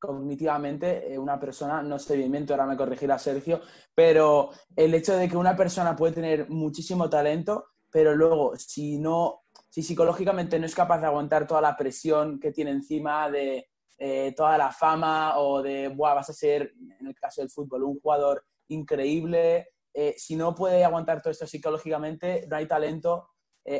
cognitivamente 0.05 1.13
eh, 1.13 1.17
una 1.17 1.39
persona, 1.39 1.81
no 1.81 1.99
sé 1.99 2.15
bien, 2.15 2.45
ahora 2.49 2.65
me 2.65 2.77
corregirá 2.77 3.17
Sergio, 3.17 3.61
pero 3.93 4.51
el 4.75 4.93
hecho 4.93 5.15
de 5.15 5.27
que 5.27 5.37
una 5.37 5.55
persona 5.55 5.95
puede 5.95 6.13
tener 6.13 6.49
muchísimo 6.49 7.09
talento, 7.09 7.67
pero 7.89 8.15
luego 8.15 8.55
si 8.57 8.97
no, 8.97 9.43
si 9.69 9.83
psicológicamente 9.83 10.59
no 10.59 10.65
es 10.65 10.75
capaz 10.75 10.99
de 10.99 11.07
aguantar 11.07 11.47
toda 11.47 11.61
la 11.61 11.75
presión 11.75 12.39
que 12.39 12.51
tiene 12.51 12.71
encima 12.71 13.29
de 13.29 13.69
eh, 13.97 14.33
toda 14.35 14.57
la 14.57 14.71
fama 14.71 15.39
o 15.39 15.61
de, 15.61 15.87
Buah, 15.89 16.15
vas 16.15 16.29
a 16.29 16.33
ser, 16.33 16.73
en 16.99 17.07
el 17.07 17.15
caso 17.15 17.41
del 17.41 17.49
fútbol, 17.49 17.83
un 17.83 17.99
jugador 17.99 18.45
increíble, 18.67 19.69
eh, 19.93 20.15
si 20.17 20.35
no 20.35 20.53
puede 20.53 20.83
aguantar 20.83 21.21
todo 21.21 21.31
esto 21.31 21.47
psicológicamente, 21.47 22.45
no 22.49 22.57
hay 22.57 22.67
talento, 22.67 23.29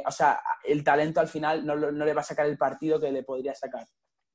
o 0.03 0.11
sea, 0.11 0.41
el 0.63 0.83
talento 0.83 1.19
al 1.19 1.27
final 1.27 1.63
no 1.63 1.75
le 1.75 2.13
va 2.13 2.21
a 2.21 2.23
sacar 2.23 2.47
el 2.47 2.57
partido 2.57 2.99
que 2.99 3.11
le 3.11 3.21
podría 3.21 3.53
sacar. 3.53 3.85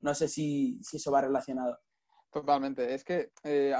No 0.01 0.13
sé 0.13 0.27
si, 0.27 0.79
eso 0.91 1.11
va 1.11 1.21
relacionado. 1.21 1.79
Totalmente. 2.31 2.93
Es 2.93 3.03
que 3.03 3.31
eh, 3.43 3.73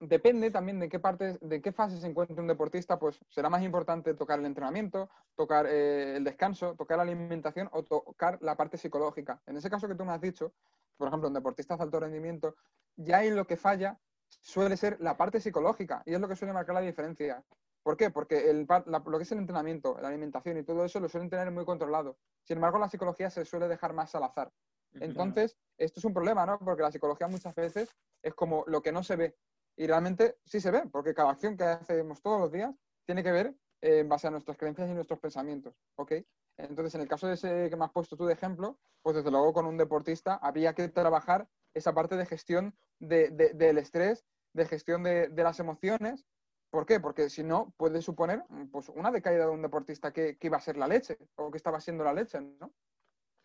depende 0.00 0.50
también 0.50 0.80
de 0.80 0.88
qué 0.88 0.98
parte, 0.98 1.38
de 1.40 1.60
qué 1.60 1.72
fase 1.72 1.98
se 1.98 2.06
encuentra 2.06 2.40
un 2.40 2.48
deportista, 2.48 2.98
pues 2.98 3.20
será 3.28 3.50
más 3.50 3.62
importante 3.62 4.14
tocar 4.14 4.38
el 4.38 4.46
entrenamiento, 4.46 5.10
tocar 5.36 5.66
eh, 5.66 6.16
el 6.16 6.24
descanso, 6.24 6.74
tocar 6.74 6.96
la 6.96 7.02
alimentación 7.02 7.68
o 7.72 7.84
tocar 7.84 8.38
la 8.40 8.56
parte 8.56 8.78
psicológica. 8.78 9.42
En 9.46 9.56
ese 9.56 9.68
caso 9.68 9.86
que 9.86 9.94
tú 9.94 10.04
me 10.04 10.12
has 10.12 10.20
dicho, 10.20 10.54
por 10.96 11.08
ejemplo, 11.08 11.28
un 11.28 11.34
deportista 11.34 11.76
de 11.76 11.82
alto 11.82 12.00
rendimiento, 12.00 12.56
ya 12.96 13.18
ahí 13.18 13.30
lo 13.30 13.46
que 13.46 13.56
falla 13.56 13.98
suele 14.28 14.76
ser 14.76 14.98
la 15.00 15.16
parte 15.16 15.40
psicológica 15.40 16.02
y 16.06 16.14
es 16.14 16.20
lo 16.20 16.28
que 16.28 16.36
suele 16.36 16.54
marcar 16.54 16.74
la 16.74 16.80
diferencia. 16.80 17.44
¿Por 17.82 17.96
qué? 17.96 18.10
Porque 18.10 18.50
el, 18.50 18.66
lo 18.86 19.18
que 19.18 19.22
es 19.22 19.32
el 19.32 19.38
entrenamiento, 19.38 19.98
la 20.00 20.08
alimentación 20.08 20.58
y 20.58 20.62
todo 20.62 20.84
eso 20.84 21.00
lo 21.00 21.08
suelen 21.08 21.30
tener 21.30 21.50
muy 21.50 21.64
controlado. 21.64 22.18
Sin 22.44 22.56
embargo, 22.58 22.78
la 22.78 22.88
psicología 22.88 23.30
se 23.30 23.44
suele 23.44 23.68
dejar 23.68 23.92
más 23.92 24.14
al 24.14 24.24
azar. 24.24 24.52
Entonces, 24.94 25.56
esto 25.78 26.00
es 26.00 26.04
un 26.04 26.12
problema, 26.12 26.44
¿no? 26.46 26.58
Porque 26.58 26.82
la 26.82 26.90
psicología 26.90 27.28
muchas 27.28 27.54
veces 27.54 27.94
es 28.22 28.34
como 28.34 28.64
lo 28.66 28.82
que 28.82 28.92
no 28.92 29.02
se 29.02 29.16
ve. 29.16 29.36
Y 29.76 29.86
realmente 29.86 30.36
sí 30.44 30.60
se 30.60 30.70
ve, 30.70 30.82
porque 30.90 31.14
cada 31.14 31.30
acción 31.30 31.56
que 31.56 31.64
hacemos 31.64 32.20
todos 32.20 32.40
los 32.40 32.52
días 32.52 32.74
tiene 33.06 33.22
que 33.22 33.32
ver 33.32 33.54
eh, 33.80 34.00
en 34.00 34.08
base 34.08 34.26
a 34.26 34.30
nuestras 34.30 34.56
creencias 34.56 34.90
y 34.90 34.94
nuestros 34.94 35.18
pensamientos, 35.20 35.74
¿ok? 35.96 36.12
Entonces, 36.58 36.94
en 36.94 37.00
el 37.00 37.08
caso 37.08 37.26
de 37.26 37.34
ese 37.34 37.70
que 37.70 37.76
me 37.76 37.84
has 37.84 37.92
puesto 37.92 38.16
tú 38.16 38.26
de 38.26 38.34
ejemplo, 38.34 38.78
pues 39.02 39.16
desde 39.16 39.30
luego 39.30 39.52
con 39.52 39.66
un 39.66 39.78
deportista 39.78 40.34
había 40.34 40.74
que 40.74 40.88
trabajar 40.88 41.48
esa 41.74 41.94
parte 41.94 42.16
de 42.16 42.26
gestión 42.26 42.76
del 42.98 43.78
estrés, 43.78 44.26
de 44.52 44.66
gestión 44.66 45.02
de, 45.02 45.30
las 45.34 45.60
emociones. 45.60 46.26
¿Por 46.70 46.84
qué? 46.84 47.00
Porque 47.00 47.30
si 47.30 47.42
no, 47.42 47.72
puede 47.76 48.02
suponer 48.02 48.44
pues, 48.70 48.90
una 48.90 49.10
decaída 49.10 49.46
de 49.46 49.50
un 49.50 49.62
deportista 49.62 50.12
que, 50.12 50.36
que 50.36 50.48
iba 50.48 50.58
a 50.58 50.60
ser 50.60 50.76
la 50.76 50.86
leche 50.86 51.16
o 51.36 51.50
que 51.50 51.56
estaba 51.56 51.80
siendo 51.80 52.04
la 52.04 52.12
leche, 52.12 52.40
¿no? 52.40 52.72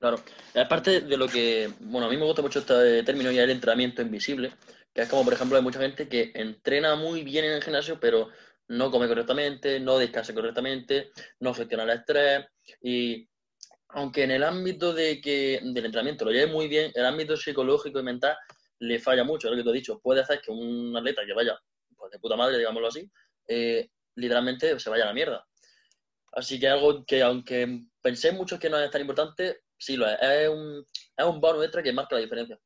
Claro, 0.06 0.22
aparte 0.54 1.02
de 1.02 1.18
lo 1.18 1.28
que, 1.28 1.68
bueno, 1.80 2.06
a 2.06 2.10
mí 2.12 2.16
me 2.16 2.26
gusta 2.26 2.44
mucho 2.44 2.60
este 2.60 3.02
término 3.02 3.32
ya 3.32 3.42
el 3.42 3.50
entrenamiento 3.50 4.04
invisible, 4.04 4.54
que 4.94 5.02
es 5.02 5.10
como, 5.10 5.24
por 5.24 5.34
ejemplo, 5.34 5.58
hay 5.58 5.64
mucha 5.64 5.80
gente 5.80 6.08
que 6.08 6.32
entrena 6.36 6.94
muy 6.94 7.24
bien 7.24 7.46
en 7.46 7.54
el 7.54 7.64
gimnasio, 7.64 8.00
pero 8.00 8.30
no 8.68 8.92
come 8.92 9.08
correctamente, 9.08 9.80
no 9.80 9.98
descansa 9.98 10.32
correctamente, 10.36 11.10
no 11.40 11.56
gestiona 11.56 11.86
el 11.86 11.90
estrés. 11.90 12.46
Y 12.84 13.28
aunque 13.90 14.26
en 14.26 14.30
el 14.30 14.44
ámbito 14.44 14.94
de 14.94 15.20
que 15.20 15.60
del 15.64 15.86
entrenamiento 15.86 16.24
lo 16.24 16.30
lleve 16.30 16.52
muy 16.52 16.68
bien, 16.68 16.92
el 16.94 17.06
ámbito 17.08 17.36
psicológico 17.36 18.00
y 18.00 18.04
mental 18.04 18.38
le 18.78 19.00
falla 19.00 19.24
mucho, 19.24 19.48
es 19.48 19.54
lo 19.54 19.58
que 19.58 19.64
tú 19.64 19.70
has 19.70 19.74
dicho, 19.74 20.00
puede 20.04 20.22
hacer 20.22 20.40
que 20.40 20.52
un 20.52 20.96
atleta 20.96 21.26
que 21.26 21.34
vaya 21.34 21.58
pues 21.98 22.12
de 22.12 22.20
puta 22.20 22.36
madre, 22.36 22.60
digámoslo 22.60 22.90
así, 22.90 23.10
eh, 23.48 23.90
literalmente 24.14 24.80
se 24.80 24.90
vaya 24.92 25.06
a 25.06 25.08
la 25.08 25.14
mierda. 25.14 25.48
Así 26.32 26.60
que 26.60 26.68
algo 26.68 27.04
que 27.06 27.24
aunque 27.24 27.80
pensé 28.02 28.34
mucho 28.34 28.60
que 28.60 28.70
no 28.70 28.78
es 28.78 28.92
tan 28.92 29.02
importante, 29.02 29.62
sí 29.78 29.96
lo 29.96 30.08
es. 30.08 30.18
Es 30.22 30.50
un, 30.50 30.86
es 31.18 31.26
un 31.26 31.40
bono 31.40 31.62
extra 31.64 31.84
que 31.84 31.94
marca 31.94 32.16
la 32.16 32.22
diferencia. 32.22 32.60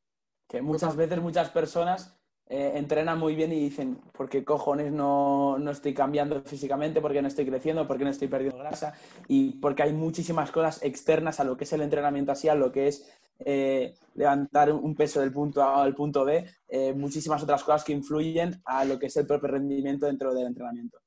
Que 0.47 0.61
muchas 0.61 0.95
veces 0.95 1.19
muchas 1.19 1.49
personas 1.49 2.19
eh, 2.51 2.71
entrenan 2.75 3.19
muy 3.19 3.35
bien 3.35 3.51
y 3.51 3.59
dicen, 3.59 3.97
¿por 4.11 4.27
qué 4.27 4.43
cojones 4.43 4.91
no, 4.91 5.59
no, 5.59 5.69
estoy 5.69 5.93
cambiando 5.93 6.41
físicamente? 6.41 6.99
¿Por 6.99 7.13
qué 7.13 7.21
no 7.21 7.27
estoy 7.27 7.45
creciendo? 7.45 7.87
¿Por 7.87 7.99
qué 7.99 8.05
no 8.05 8.09
estoy 8.09 8.27
perdiendo 8.27 8.57
grasa? 8.57 8.93
Y 9.27 9.59
porque 9.59 9.83
hay 9.83 9.93
muchísimas 9.93 10.51
cosas 10.51 10.81
externas 10.81 11.39
a 11.39 11.43
lo 11.43 11.55
que 11.55 11.65
es 11.65 11.73
el 11.73 11.81
entrenamiento 11.81 12.31
así, 12.31 12.49
a 12.49 12.55
lo 12.55 12.71
que 12.71 12.87
es 12.87 13.07
eh, 13.37 13.93
levantar 14.15 14.73
un 14.73 14.95
peso 14.95 15.21
del 15.21 15.31
punto 15.31 15.61
A 15.61 15.83
al 15.83 15.93
punto 15.93 16.25
B, 16.25 16.43
eh, 16.67 16.93
muchísimas 16.93 17.43
otras 17.43 17.63
cosas 17.63 17.83
que 17.83 17.93
influyen 17.93 18.59
a 18.65 18.83
lo 18.83 18.97
que 18.97 19.05
es 19.05 19.15
el 19.17 19.27
propio 19.27 19.49
rendimiento 19.49 20.07
dentro 20.07 20.33
del 20.33 20.47
entrenamiento. 20.47 20.99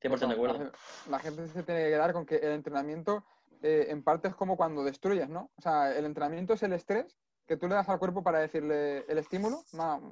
de 0.00 0.32
acuerdo. 0.32 0.72
La 1.10 1.18
gente 1.18 1.46
se 1.46 1.62
tiene 1.62 1.84
que 1.84 1.90
quedar 1.90 2.14
con 2.14 2.24
que 2.24 2.36
el 2.36 2.52
entrenamiento 2.52 3.24
eh, 3.62 3.86
en 3.90 4.02
parte 4.02 4.28
es 4.28 4.34
como 4.34 4.56
cuando 4.56 4.84
destruyes, 4.84 5.28
¿no? 5.28 5.50
O 5.56 5.62
sea, 5.62 5.94
el 5.96 6.04
entrenamiento 6.04 6.54
es 6.54 6.62
el 6.62 6.72
estrés 6.72 7.16
que 7.46 7.56
tú 7.56 7.68
le 7.68 7.74
das 7.76 7.88
al 7.88 7.98
cuerpo 8.00 8.22
para 8.24 8.40
decirle 8.40 9.04
el 9.08 9.18
estímulo, 9.18 9.62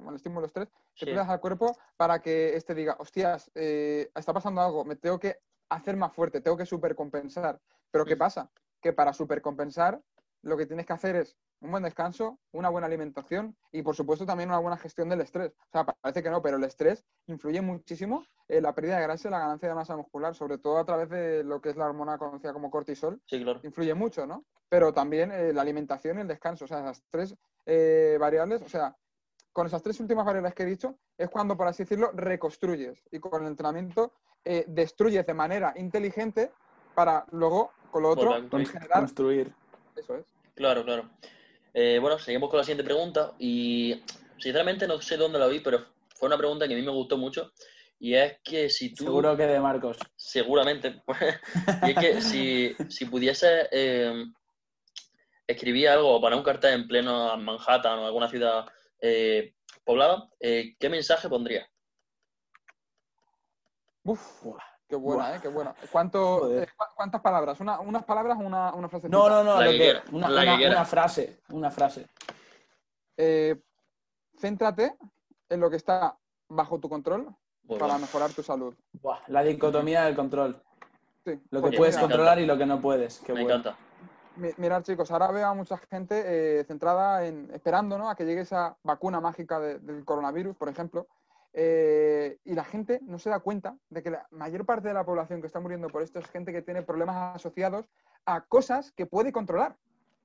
el 0.09 0.15
estímulo 0.15 0.45
estrés, 0.45 0.69
que 0.69 0.99
Sí. 0.99 1.05
tú 1.05 1.11
le 1.11 1.17
das 1.17 1.29
al 1.29 1.41
cuerpo 1.41 1.75
para 1.97 2.19
que 2.19 2.55
este 2.55 2.73
diga, 2.73 2.95
hostias, 2.97 3.51
eh, 3.55 4.09
está 4.15 4.31
pasando 4.33 4.61
algo, 4.61 4.85
me 4.85 4.95
tengo 4.95 5.19
que 5.19 5.37
hacer 5.69 5.97
más 5.97 6.13
fuerte, 6.13 6.39
tengo 6.39 6.55
que 6.55 6.65
supercompensar. 6.65 7.59
Pero 7.91 8.05
¿qué 8.05 8.15
pasa? 8.15 8.49
Que 8.81 8.93
para 8.93 9.11
supercompensar 9.13 10.01
lo 10.45 10.55
que 10.55 10.67
tienes 10.67 10.85
que 10.85 10.93
hacer 10.93 11.15
es 11.15 11.35
un 11.59 11.71
buen 11.71 11.83
descanso, 11.83 12.39
una 12.51 12.69
buena 12.69 12.85
alimentación 12.85 13.57
y 13.71 13.81
por 13.81 13.95
supuesto 13.95 14.25
también 14.25 14.49
una 14.49 14.59
buena 14.59 14.77
gestión 14.77 15.09
del 15.09 15.21
estrés. 15.21 15.51
O 15.57 15.71
sea, 15.71 15.85
parece 15.85 16.21
que 16.21 16.29
no, 16.29 16.41
pero 16.41 16.57
el 16.57 16.63
estrés 16.63 17.03
influye 17.25 17.61
muchísimo 17.61 18.23
en 18.47 18.61
la 18.61 18.75
pérdida 18.75 18.97
de 18.97 19.03
grasa 19.03 19.27
y 19.27 19.31
la 19.31 19.39
ganancia 19.39 19.67
de 19.67 19.75
masa 19.75 19.97
muscular, 19.97 20.35
sobre 20.35 20.59
todo 20.59 20.77
a 20.77 20.85
través 20.85 21.09
de 21.09 21.43
lo 21.43 21.59
que 21.61 21.69
es 21.69 21.75
la 21.77 21.85
hormona 21.85 22.19
conocida 22.19 22.53
como 22.53 22.69
cortisol, 22.69 23.19
Sí, 23.25 23.41
claro. 23.41 23.59
influye 23.63 23.95
mucho, 23.95 24.27
¿no? 24.27 24.45
Pero 24.69 24.93
también 24.93 25.31
eh, 25.31 25.51
la 25.51 25.63
alimentación 25.63 26.19
y 26.19 26.21
el 26.21 26.27
descanso, 26.27 26.65
o 26.65 26.67
sea, 26.67 26.79
esas 26.79 27.03
tres 27.09 27.35
eh, 27.65 28.17
variables, 28.19 28.61
o 28.61 28.69
sea, 28.69 28.95
con 29.51 29.65
esas 29.65 29.81
tres 29.81 29.99
últimas 29.99 30.25
variables 30.25 30.53
que 30.53 30.61
he 30.61 30.67
dicho, 30.67 30.99
es 31.17 31.29
cuando, 31.29 31.57
por 31.57 31.67
así 31.67 31.83
decirlo, 31.83 32.11
reconstruyes 32.13 33.03
y 33.11 33.19
con 33.19 33.41
el 33.41 33.47
entrenamiento 33.47 34.13
eh, 34.43 34.65
destruyes 34.67 35.25
de 35.25 35.33
manera 35.33 35.73
inteligente 35.75 36.51
para 36.93 37.25
luego, 37.31 37.71
con 37.89 38.03
lo 38.03 38.09
otro, 38.09 38.31
generar. 38.31 38.99
construir. 38.99 39.51
Eso 39.95 40.15
es. 40.15 40.34
Claro, 40.55 40.83
claro. 40.83 41.09
Eh, 41.73 41.99
bueno, 41.99 42.17
seguimos 42.17 42.49
con 42.49 42.57
la 42.57 42.63
siguiente 42.63 42.83
pregunta 42.83 43.33
y 43.37 44.01
sinceramente 44.37 44.87
no 44.87 45.01
sé 45.01 45.17
dónde 45.17 45.39
la 45.39 45.47
vi, 45.47 45.59
pero 45.59 45.85
fue 46.15 46.27
una 46.27 46.37
pregunta 46.37 46.67
que 46.67 46.73
a 46.73 46.77
mí 46.77 46.83
me 46.83 46.91
gustó 46.91 47.17
mucho 47.17 47.51
y 47.99 48.15
es 48.15 48.37
que 48.43 48.69
si 48.69 48.93
tú... 48.93 49.05
Seguro 49.05 49.35
que 49.35 49.47
de 49.47 49.59
Marcos. 49.59 49.97
Seguramente. 50.15 51.01
y 51.87 51.91
es 51.91 51.97
que 51.97 52.21
si, 52.21 52.75
si 52.89 53.05
pudiese 53.05 53.67
eh, 53.71 54.25
escribir 55.47 55.89
algo 55.89 56.19
poner 56.19 56.37
un 56.37 56.43
cartel 56.43 56.73
en 56.73 56.87
pleno 56.87 57.35
Manhattan 57.37 57.99
o 57.99 58.05
alguna 58.05 58.29
ciudad 58.29 58.65
eh, 58.99 59.53
poblada, 59.83 60.29
eh, 60.39 60.75
¿qué 60.79 60.89
mensaje 60.89 61.29
pondría? 61.29 61.69
Uf. 64.03 64.45
Qué 64.87 64.95
buena. 64.95 65.35
¿eh? 65.35 65.39
Qué 65.41 65.47
buena. 65.47 65.73
¿Cuánto, 65.91 66.51
eh, 66.61 66.67
cu- 66.77 66.85
¿Cuántas 66.95 67.21
palabras? 67.21 67.59
¿Una, 67.59 67.79
¿Unas 67.79 68.03
palabras 68.03 68.37
o 68.39 68.41
una, 68.41 68.73
una 68.73 68.89
frase? 68.89 69.09
No, 69.09 69.29
no, 69.29 69.43
no, 69.43 69.59
La 69.59 69.65
lo 69.65 69.71
que 69.71 69.77
que- 69.77 69.83
quiera, 69.83 70.03
una, 70.11 70.29
la 70.29 70.41
que 70.41 70.47
una- 70.47 70.57
quiera. 70.57 70.71
una 70.75 70.85
frase, 70.85 71.39
una 71.49 71.71
frase. 71.71 72.07
Eh, 73.17 73.55
céntrate 74.39 74.95
en 75.49 75.59
lo 75.59 75.69
que 75.69 75.77
está 75.77 76.17
bajo 76.49 76.79
tu 76.79 76.89
control 76.89 77.33
para 77.79 77.97
mejorar 77.97 78.31
tu 78.31 78.43
salud. 78.43 78.75
Buah, 79.01 79.19
la 79.27 79.43
dicotomía 79.43 80.03
del 80.05 80.15
control. 80.15 80.61
Sí, 81.23 81.39
Lo 81.49 81.61
que 81.63 81.75
puedes 81.77 81.97
controlar 81.97 82.37
encanta. 82.37 82.41
y 82.41 82.45
lo 82.45 82.57
que 82.57 82.65
no 82.67 82.79
puedes. 82.81 83.19
Qué 83.19 83.33
me 83.33 83.41
bueno. 83.43 83.55
encanta. 83.59 83.77
mi- 84.35 84.51
Mirad, 84.57 84.83
chicos, 84.83 85.09
ahora 85.11 85.31
veo 85.31 85.47
a 85.47 85.53
mucha 85.53 85.77
gente 85.77 86.59
eh, 86.59 86.63
centrada 86.65 87.25
en 87.25 87.49
esperando 87.53 87.97
¿no? 87.97 88.09
a 88.09 88.15
que 88.15 88.25
llegue 88.25 88.41
esa 88.41 88.77
vacuna 88.83 89.19
mágica 89.21 89.59
de- 89.59 89.79
del 89.79 90.03
coronavirus, 90.05 90.55
por 90.57 90.67
ejemplo. 90.69 91.07
Eh, 91.57 92.37
y 92.43 92.53
la 92.53 92.65
gente 92.65 92.99
no 93.03 93.17
se 93.17 93.29
da 93.29 93.39
cuenta 93.39 93.77
de 93.89 94.03
que 94.03 94.11
la 94.11 94.27
mayor 94.31 94.65
parte 94.65 94.89
de 94.89 94.93
la 94.93 95.05
población 95.05 95.39
que 95.39 95.47
está 95.47 95.61
muriendo 95.61 95.87
por 95.87 96.01
esto 96.01 96.19
es 96.19 96.27
gente 96.27 96.51
que 96.51 96.61
tiene 96.61 96.83
problemas 96.83 97.37
asociados 97.37 97.89
a 98.25 98.41
cosas 98.41 98.91
que 98.91 99.05
puede 99.05 99.31
controlar. 99.31 99.71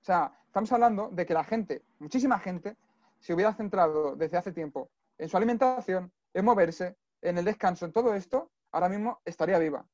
O 0.01 0.05
sea, 0.05 0.33
estamos 0.47 0.73
hablando 0.73 1.09
de 1.13 1.25
que 1.27 1.35
la 1.35 1.45
gente, 1.45 1.83
muchísima 2.01 2.39
gente, 2.41 2.77
se 3.21 3.33
hubiera 3.33 3.55
centrado 3.55 4.17
desde 4.17 4.39
hace 4.39 4.51
tiempo 4.51 4.91
en 5.19 5.29
su 5.29 5.37
alimentación, 5.37 6.11
en 6.35 6.45
moverse, 6.45 6.97
en 7.23 7.39
el 7.39 7.45
descanso, 7.45 7.85
en 7.85 7.93
todo 7.93 8.13
esto, 8.15 8.51
ahora 8.73 8.89
mismo 8.89 9.21
estaría 9.25 9.59
viva. 9.59 9.85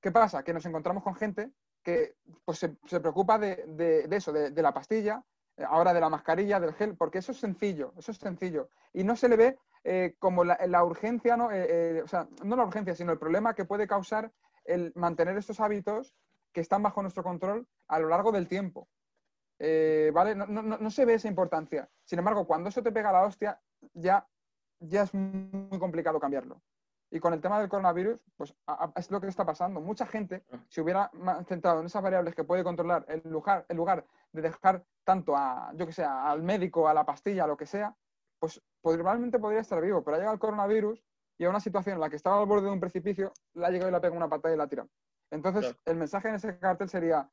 ¿Qué 0.00 0.10
pasa? 0.10 0.42
Que 0.42 0.52
nos 0.52 0.66
encontramos 0.66 1.02
con 1.02 1.14
gente 1.14 1.52
que 1.82 2.16
pues, 2.44 2.58
se, 2.58 2.76
se 2.86 3.00
preocupa 3.00 3.38
de, 3.38 3.64
de- 3.66 4.14
eso, 4.16 4.30
de, 4.32 4.50
de 4.50 4.62
la 4.62 4.74
pastilla, 4.74 5.22
eh, 5.56 5.64
ahora 5.66 5.94
de 5.94 6.00
la 6.00 6.10
mascarilla, 6.10 6.60
del 6.60 6.74
gel, 6.74 6.96
porque 6.96 7.18
eso 7.18 7.32
es 7.32 7.38
sencillo, 7.38 7.94
eso 7.96 8.10
es 8.10 8.18
sencillo. 8.18 8.68
Y 8.92 9.04
no 9.04 9.14
se 9.16 9.28
le 9.28 9.36
ve 9.36 9.58
eh, 9.84 10.14
como 10.18 10.44
la, 10.44 10.84
urgencia, 10.84 11.36
¿no? 11.36 11.50
Eh, 11.50 11.66
eh, 11.98 12.02
o 12.02 12.08
sea, 12.08 12.28
no 12.44 12.56
la 12.56 12.64
urgencia, 12.64 12.94
sino 12.94 13.12
el 13.12 13.18
problema 13.18 13.54
que 13.54 13.64
puede 13.64 13.86
causar 13.86 14.32
el 14.64 14.92
mantener 14.96 15.36
estos 15.36 15.60
hábitos 15.60 16.14
que 16.52 16.60
están 16.60 16.82
bajo 16.82 17.02
nuestro 17.02 17.22
control 17.22 17.68
a 17.88 17.98
lo 17.98 18.08
largo 18.08 18.32
del 18.32 18.48
tiempo. 18.48 18.88
¿Vale? 19.58 20.34
No, 20.34 20.46
no- 20.46 20.62
no- 20.62 20.90
se 20.90 21.04
ve 21.04 21.14
esa 21.14 21.28
importancia. 21.28 21.88
Sin 22.04 22.18
embargo, 22.18 22.46
cuando 22.46 22.68
eso 22.68 22.82
te 22.82 22.92
pega 22.92 23.12
la 23.12 23.22
hostia, 23.22 23.60
ya, 23.94 24.26
ya 24.80 25.02
es 25.02 25.14
muy 25.14 25.78
complicado 25.78 26.20
cambiarlo. 26.20 26.60
Y 27.10 27.20
con 27.20 27.32
el 27.32 27.40
tema 27.40 27.60
del 27.60 27.68
coronavirus, 27.68 28.20
pues 28.36 28.54
es 28.96 29.10
lo 29.10 29.20
que 29.20 29.28
está 29.28 29.46
pasando. 29.46 29.80
Mucha 29.80 30.06
gente, 30.06 30.44
si 30.68 30.80
hubiera 30.80 31.10
centrado 31.46 31.80
en 31.80 31.86
esas 31.86 32.02
variables 32.02 32.34
que 32.34 32.44
puede 32.44 32.64
controlar, 32.64 33.04
en 33.08 33.22
lugar, 33.30 33.64
lugar 33.70 34.04
de 34.32 34.42
dejar 34.42 34.84
tanto 35.04 35.36
a, 35.36 35.72
yo 35.74 35.86
que 35.86 35.92
sé, 35.92 36.04
al 36.04 36.42
médico, 36.42 36.88
a 36.88 36.94
la 36.94 37.06
pastilla, 37.06 37.44
a 37.44 37.46
lo 37.46 37.56
que 37.56 37.66
sea, 37.66 37.94
pues 38.40 38.60
probablemente 38.94 39.38
podría 39.38 39.60
estar 39.60 39.80
vivo. 39.80 40.02
Pero 40.02 40.16
ha 40.16 40.18
llegado 40.18 40.34
el 40.34 40.40
coronavirus 40.40 41.02
y 41.38 41.44
a 41.44 41.50
una 41.50 41.60
situación 41.60 41.94
en 41.94 42.00
la 42.00 42.08
que 42.10 42.16
estaba 42.16 42.40
al 42.40 42.46
borde 42.46 42.66
de 42.66 42.72
un 42.72 42.80
precipicio, 42.80 43.32
le 43.54 43.66
ha 43.66 43.70
llegado 43.70 43.88
y 43.88 43.90
le 43.90 43.96
ha 43.98 44.00
pegado 44.00 44.16
una 44.16 44.28
patada 44.28 44.54
y 44.54 44.58
la 44.58 44.64
ha 44.64 44.68
tirado. 44.68 44.88
Entonces, 45.30 45.62
Claro. 45.62 45.78
el 45.84 45.96
mensaje 45.96 46.28
en 46.28 46.34
ese 46.36 46.58
cartel 46.58 46.88
sería, 46.88 47.28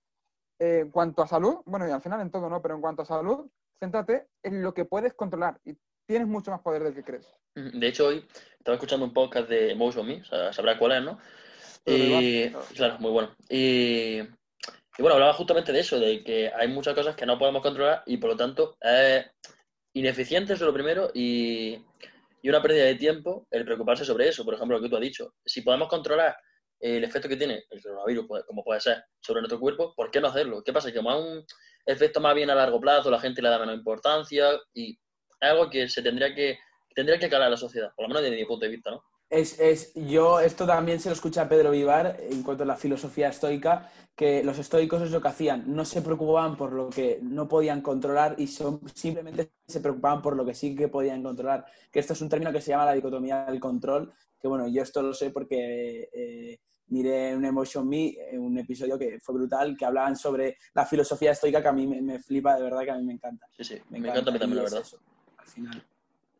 eh, 0.59 0.79
en 0.81 0.91
cuanto 0.91 1.21
a 1.21 1.27
salud, 1.27 1.57
bueno, 1.65 1.87
y 1.87 1.91
al 1.91 2.01
final 2.01 2.19
en 2.21 2.31
todo, 2.31 2.49
¿no? 2.49 2.61
Pero 2.61 2.75
en 2.75 2.81
cuanto 2.81 3.03
a 3.03 3.05
salud, 3.05 3.49
céntrate 3.79 4.27
en 4.43 4.61
lo 4.61 4.73
que 4.73 4.85
puedes 4.85 5.13
controlar 5.13 5.59
y 5.63 5.77
tienes 6.05 6.27
mucho 6.27 6.51
más 6.51 6.61
poder 6.61 6.83
del 6.83 6.93
que 6.93 7.03
crees. 7.03 7.27
De 7.55 7.87
hecho, 7.87 8.07
hoy 8.07 8.25
estaba 8.57 8.75
escuchando 8.75 9.05
un 9.05 9.13
podcast 9.13 9.47
de 9.47 9.71
Emotion 9.71 10.05
Me, 10.05 10.21
o 10.21 10.25
sea, 10.25 10.51
sabrá 10.51 10.77
cuál 10.77 10.93
es, 10.93 11.03
¿no? 11.03 11.19
Y, 11.85 12.49
claro, 12.75 12.97
muy 12.99 13.11
bueno. 13.11 13.35
Y, 13.49 14.19
y 14.19 15.01
bueno, 15.01 15.15
hablaba 15.15 15.33
justamente 15.33 15.71
de 15.71 15.79
eso, 15.79 15.99
de 15.99 16.23
que 16.23 16.51
hay 16.53 16.67
muchas 16.67 16.95
cosas 16.95 17.15
que 17.15 17.25
no 17.25 17.37
podemos 17.37 17.61
controlar 17.61 18.03
y 18.05 18.17
por 18.17 18.31
lo 18.31 18.37
tanto 18.37 18.75
ineficiente, 19.93 20.53
eso 20.53 20.63
es 20.63 20.67
lo 20.67 20.73
primero, 20.73 21.11
y, 21.13 21.77
y 22.41 22.49
una 22.49 22.61
pérdida 22.61 22.85
de 22.85 22.95
tiempo 22.95 23.47
el 23.51 23.65
preocuparse 23.65 24.05
sobre 24.05 24.27
eso. 24.27 24.43
Por 24.43 24.55
ejemplo, 24.55 24.77
lo 24.77 24.83
que 24.83 24.89
tú 24.89 24.95
has 24.95 25.01
dicho. 25.01 25.33
Si 25.45 25.61
podemos 25.61 25.87
controlar 25.87 26.35
el 26.79 27.03
efecto 27.03 27.29
que 27.29 27.37
tiene 27.37 27.63
el 27.69 27.81
coronavirus, 27.81 28.25
pues, 28.27 28.43
como 28.45 28.63
puede 28.63 28.81
ser, 28.81 29.03
sobre 29.21 29.41
nuestro 29.41 29.59
cuerpo, 29.59 29.93
¿por 29.95 30.11
qué 30.11 30.19
no 30.19 30.27
hacerlo? 30.27 30.61
¿Qué 30.63 30.73
pasa? 30.73 30.91
Que 30.91 30.97
como 30.97 31.11
es 31.11 31.23
un 31.23 31.45
efecto 31.85 32.19
más 32.19 32.35
bien 32.35 32.49
a 32.49 32.55
largo 32.55 32.79
plazo, 32.79 33.09
la 33.09 33.19
gente 33.19 33.41
le 33.41 33.49
da 33.49 33.59
menos 33.59 33.75
importancia 33.75 34.49
y 34.73 34.91
es 34.91 35.49
algo 35.49 35.69
que 35.69 35.87
se 35.87 36.01
tendría 36.01 36.33
que 36.35 36.57
tendría 36.95 37.17
que 37.17 37.29
calar 37.29 37.47
a 37.47 37.51
la 37.51 37.57
sociedad, 37.57 37.91
por 37.95 38.03
lo 38.03 38.09
menos 38.09 38.23
desde 38.23 38.35
mi 38.35 38.45
punto 38.45 38.65
de 38.65 38.71
vista, 38.71 38.91
¿no? 38.91 39.03
Es, 39.29 39.59
es, 39.59 39.93
yo 39.95 40.39
esto 40.39 40.67
también 40.67 40.99
se 40.99 41.09
lo 41.09 41.13
escucha 41.13 41.43
a 41.43 41.49
Pedro 41.49 41.71
Vivar 41.71 42.17
en 42.19 42.43
cuanto 42.43 42.63
a 42.63 42.67
la 42.67 42.75
filosofía 42.75 43.29
estoica, 43.29 43.89
que 44.15 44.43
los 44.43 44.59
estoicos 44.59 45.01
es 45.01 45.11
lo 45.11 45.21
que 45.21 45.27
hacían, 45.27 45.63
no 45.73 45.85
se 45.85 46.03
preocupaban 46.03 46.55
por 46.55 46.71
lo 46.71 46.89
que 46.89 47.19
no 47.23 47.47
podían 47.47 47.81
controlar 47.81 48.35
y 48.37 48.45
son, 48.45 48.81
simplemente 48.93 49.53
se 49.67 49.79
preocupaban 49.81 50.21
por 50.21 50.35
lo 50.35 50.45
que 50.45 50.53
sí 50.53 50.75
que 50.75 50.87
podían 50.87 51.23
controlar. 51.23 51.65
Que 51.91 51.99
esto 51.99 52.13
es 52.13 52.21
un 52.21 52.29
término 52.29 52.51
que 52.51 52.61
se 52.61 52.69
llama 52.69 52.85
la 52.85 52.93
dicotomía 52.93 53.45
del 53.45 53.59
control, 53.59 54.13
que 54.39 54.47
bueno, 54.47 54.67
yo 54.67 54.83
esto 54.83 55.01
lo 55.01 55.13
sé 55.13 55.31
porque 55.31 56.09
eh, 56.13 56.59
miré 56.87 57.35
un 57.35 57.45
Emotion 57.45 57.87
Me, 57.87 58.09
eh, 58.09 58.37
un 58.37 58.57
episodio 58.57 58.99
que 58.99 59.19
fue 59.19 59.35
brutal, 59.35 59.75
que 59.75 59.85
hablaban 59.85 60.15
sobre 60.15 60.57
la 60.75 60.85
filosofía 60.85 61.31
estoica 61.31 61.61
que 61.61 61.67
a 61.67 61.73
mí 61.73 61.87
me, 61.87 62.01
me 62.01 62.19
flipa, 62.19 62.55
de 62.55 62.63
verdad 62.63 62.83
que 62.83 62.91
a 62.91 62.97
mí 62.97 63.03
me 63.03 63.13
encanta. 63.13 63.47
Sí, 63.57 63.63
sí, 63.63 63.75
Me, 63.89 63.99
me, 63.99 64.09
encanta 64.09 64.37
también, 64.37 64.57
la 64.57 64.63
verdad. 64.63 64.81
eso, 64.81 64.99
al 65.37 65.47
final. 65.47 65.83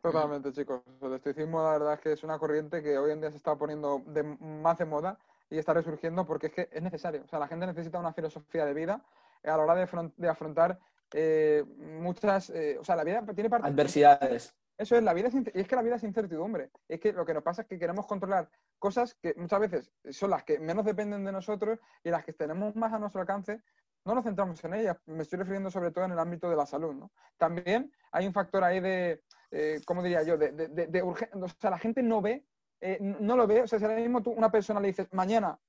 Totalmente, 0.04 0.52
chicos. 0.52 0.82
El 1.02 1.14
estoicismo, 1.14 1.64
la 1.64 1.72
verdad 1.72 1.94
es 1.94 2.00
que 2.02 2.12
es 2.12 2.24
una 2.24 2.38
corriente 2.38 2.84
que 2.84 2.98
hoy 2.98 3.12
en 3.12 3.22
día 3.22 3.32
se 3.32 3.38
está 3.38 3.56
poniendo 3.56 4.02
de, 4.06 4.24
más 4.24 4.78
de 4.78 4.84
moda 4.86 5.18
y 5.50 5.58
está 5.58 5.74
resurgiendo 5.74 6.26
porque 6.26 6.48
es 6.48 6.54
que 6.54 6.70
es 6.72 6.82
necesario. 6.84 7.24
O 7.24 7.28
sea, 7.28 7.40
la 7.40 7.48
gente 7.48 7.66
necesita 7.66 8.00
una 8.00 8.12
filosofía 8.12 8.66
de 8.66 8.74
vida 8.74 9.02
a 9.44 9.48
la 9.48 9.58
hora 9.64 9.76
de, 9.76 9.88
afron- 9.88 10.14
de 10.18 10.28
afrontar 10.28 10.78
eh, 11.14 11.64
muchas. 11.78 12.50
eh, 12.50 12.78
o 12.80 12.84
sea, 12.84 12.98
la 12.98 13.06
vida 13.06 13.24
tiene 13.34 13.50
parte. 13.50 13.66
Adversidades. 13.68 14.54
Eso 14.78 14.98
es, 14.98 15.04
la 15.04 15.14
vida 15.14 15.30
es, 15.30 15.36
y 15.36 15.44
es 15.54 15.68
que 15.68 15.76
la 15.76 15.84
vida 15.84 15.96
es 15.96 16.04
incertidumbre. 16.04 16.70
Es 16.90 17.00
que 17.00 17.14
lo 17.14 17.26
que 17.26 17.34
nos 17.34 17.44
pasa 17.44 17.62
es 17.62 17.68
que 17.70 17.80
queremos 17.80 18.06
controlar 18.06 18.50
cosas 18.80 19.14
que 19.16 19.34
muchas 19.38 19.60
veces 19.62 19.92
son 20.12 20.32
las 20.32 20.44
que 20.44 20.60
menos 20.60 20.84
dependen 20.84 21.24
de 21.24 21.32
nosotros 21.32 21.80
y 22.04 22.10
las 22.10 22.26
que 22.26 22.34
tenemos 22.34 22.76
más 22.76 22.92
a 22.92 23.00
nuestro 23.00 23.22
alcance, 23.22 23.62
no 24.04 24.16
nos 24.16 24.26
centramos 24.26 24.62
en 24.66 24.74
ellas. 24.74 24.98
Me 25.06 25.22
estoy 25.22 25.40
refiriendo 25.40 25.72
sobre 25.72 25.92
todo 25.92 26.04
en 26.04 26.12
el 26.12 26.20
ámbito 26.20 26.50
de 26.50 26.58
la 26.58 26.66
salud. 26.66 26.94
¿no? 26.94 27.12
También 27.38 27.94
hay 28.12 28.28
un 28.28 28.34
factor 28.34 28.64
ahí 28.64 28.82
de, 28.82 29.24
eh, 29.54 29.80
¿cómo 29.86 30.02
diría 30.04 30.24
yo? 30.24 30.38
De, 30.38 30.52
de, 30.52 30.68
de- 30.68 30.88
de 30.88 31.04
urgen- 31.04 31.30
O 31.44 31.48
sea, 31.48 31.70
la 31.70 31.78
gente 31.78 32.02
no 32.04 32.22
ve, 32.22 32.46
eh, 32.82 32.98
no 33.00 33.38
lo 33.38 33.46
ve. 33.48 33.62
O 33.62 33.68
sea, 33.68 33.80
si 33.80 33.86
ahora 33.86 33.98
mismo 33.98 34.22
tú 34.22 34.32
una 34.32 34.52
persona 34.52 34.80
le 34.80 34.88
dices, 34.88 35.08
mañana 35.14 35.60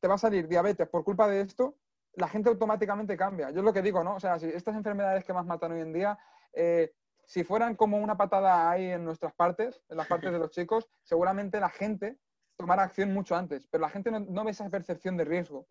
te 0.00 0.08
va 0.08 0.14
a 0.14 0.18
salir 0.18 0.48
diabetes 0.48 0.88
por 0.88 1.04
culpa 1.04 1.28
de 1.28 1.40
esto, 1.40 1.76
la 2.14 2.28
gente 2.28 2.48
automáticamente 2.48 3.16
cambia. 3.16 3.50
Yo 3.50 3.60
es 3.60 3.64
lo 3.64 3.72
que 3.72 3.82
digo, 3.82 4.02
¿no? 4.02 4.16
O 4.16 4.20
sea, 4.20 4.38
si 4.38 4.46
estas 4.48 4.74
enfermedades 4.76 5.24
que 5.24 5.32
más 5.32 5.46
matan 5.46 5.72
hoy 5.72 5.80
en 5.80 5.92
día, 5.92 6.18
eh, 6.52 6.92
si 7.24 7.44
fueran 7.44 7.76
como 7.76 7.98
una 7.98 8.16
patada 8.16 8.70
ahí 8.70 8.90
en 8.90 9.04
nuestras 9.04 9.34
partes, 9.34 9.82
en 9.88 9.96
las 9.98 10.06
partes 10.08 10.32
de 10.32 10.38
los 10.38 10.50
chicos, 10.50 10.88
seguramente 11.02 11.60
la 11.60 11.68
gente 11.68 12.18
tomara 12.56 12.82
acción 12.82 13.12
mucho 13.14 13.36
antes, 13.36 13.66
pero 13.68 13.82
la 13.82 13.90
gente 13.90 14.10
no, 14.10 14.18
no 14.20 14.44
ve 14.44 14.50
esa 14.50 14.68
percepción 14.68 15.16
de 15.16 15.24
riesgo. 15.24 15.66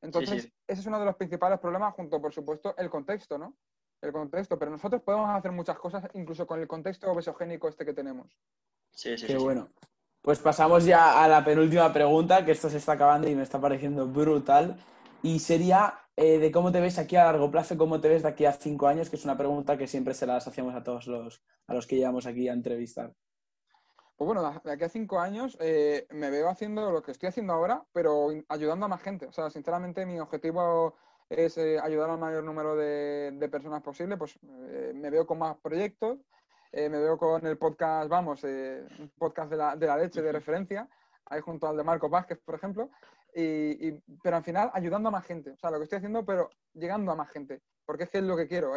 Entonces, 0.00 0.44
sí. 0.44 0.52
ese 0.66 0.80
es 0.80 0.86
uno 0.86 0.98
de 0.98 1.04
los 1.06 1.16
principales 1.16 1.58
problemas, 1.60 1.94
junto, 1.94 2.20
por 2.20 2.32
supuesto, 2.32 2.74
el 2.76 2.88
contexto, 2.90 3.36
¿no? 3.38 3.56
El 4.00 4.12
contexto, 4.12 4.58
pero 4.58 4.70
nosotros 4.70 5.02
podemos 5.02 5.28
hacer 5.30 5.50
muchas 5.50 5.78
cosas, 5.78 6.04
incluso 6.14 6.46
con 6.46 6.60
el 6.60 6.68
contexto 6.68 7.10
obesogénico 7.10 7.68
este 7.68 7.84
que 7.84 7.92
tenemos. 7.92 8.38
Sí, 8.92 9.16
sí, 9.18 9.26
Qué 9.26 9.32
sí, 9.32 9.38
sí. 9.38 9.44
bueno. 9.44 9.68
Pues 10.22 10.38
pasamos 10.38 10.84
ya 10.84 11.22
a 11.22 11.28
la 11.28 11.44
penúltima 11.44 11.92
pregunta, 11.92 12.44
que 12.44 12.52
esto 12.52 12.68
se 12.68 12.78
está 12.78 12.92
acabando 12.92 13.28
y 13.28 13.34
me 13.34 13.42
está 13.42 13.60
pareciendo 13.60 14.06
brutal. 14.06 14.76
Y 15.22 15.38
sería, 15.40 15.94
eh, 16.16 16.38
de 16.38 16.52
cómo 16.52 16.70
te 16.70 16.80
ves 16.80 16.98
aquí 16.98 17.16
a 17.16 17.24
largo 17.24 17.50
plazo, 17.50 17.76
cómo 17.76 18.00
te 18.00 18.08
ves 18.08 18.22
de 18.22 18.28
aquí 18.28 18.44
a 18.44 18.52
cinco 18.52 18.86
años, 18.86 19.10
que 19.10 19.16
es 19.16 19.24
una 19.24 19.36
pregunta 19.36 19.76
que 19.76 19.86
siempre 19.88 20.14
se 20.14 20.26
las 20.26 20.46
hacemos 20.46 20.74
a 20.74 20.82
todos 20.82 21.06
los, 21.06 21.42
a 21.66 21.74
los 21.74 21.86
que 21.86 21.96
llevamos 21.96 22.26
aquí 22.26 22.48
a 22.48 22.52
entrevistar. 22.52 23.12
Pues 24.16 24.26
bueno, 24.26 24.60
de 24.64 24.72
aquí 24.72 24.84
a 24.84 24.88
cinco 24.88 25.20
años 25.20 25.56
eh, 25.60 26.06
me 26.10 26.30
veo 26.30 26.48
haciendo 26.48 26.90
lo 26.90 27.02
que 27.02 27.12
estoy 27.12 27.28
haciendo 27.28 27.52
ahora, 27.52 27.84
pero 27.92 28.28
ayudando 28.48 28.86
a 28.86 28.88
más 28.88 29.00
gente. 29.00 29.26
O 29.26 29.32
sea, 29.32 29.48
sinceramente 29.48 30.04
mi 30.06 30.18
objetivo 30.18 30.96
es 31.28 31.58
eh, 31.58 31.78
ayudar 31.82 32.10
al 32.10 32.18
mayor 32.18 32.44
número 32.44 32.76
de, 32.76 33.48
personas 33.50 33.82
posible. 33.82 34.16
Pues 34.16 34.38
eh, 34.42 34.92
me 34.94 35.10
veo 35.10 35.26
con 35.26 35.38
más 35.38 35.56
proyectos, 35.58 36.18
me 36.72 36.88
veo 36.88 37.16
con 37.16 37.46
el 37.46 37.56
podcast, 37.56 38.08
vamos, 38.10 38.44
un 38.44 39.10
podcast 39.16 39.50
de 39.50 39.56
la, 39.56 39.74
de 39.74 39.86
la, 39.86 39.96
leche 39.96 40.20
de 40.20 40.32
referencia, 40.32 40.86
ahí 41.24 41.40
junto 41.40 41.66
al 41.66 41.76
de 41.76 41.82
Marco 41.82 42.10
Vázquez, 42.10 42.38
por 42.44 42.54
ejemplo. 42.54 42.90
Y, 43.34 43.92
pero 44.22 44.36
al 44.36 44.44
final 44.44 44.70
ayudando 44.74 45.08
a 45.08 45.12
más 45.12 45.24
gente. 45.24 45.50
O 45.50 45.56
sea, 45.56 45.70
lo 45.70 45.78
que 45.78 45.84
estoy 45.84 45.98
haciendo, 45.98 46.24
pero 46.24 46.50
llegando 46.74 47.12
a 47.12 47.16
más 47.16 47.30
gente. 47.30 47.62
Porque 47.86 48.04
es 48.04 48.10
que 48.10 48.18
es 48.18 48.24
lo 48.24 48.36
que 48.36 48.48
quiero, 48.48 48.74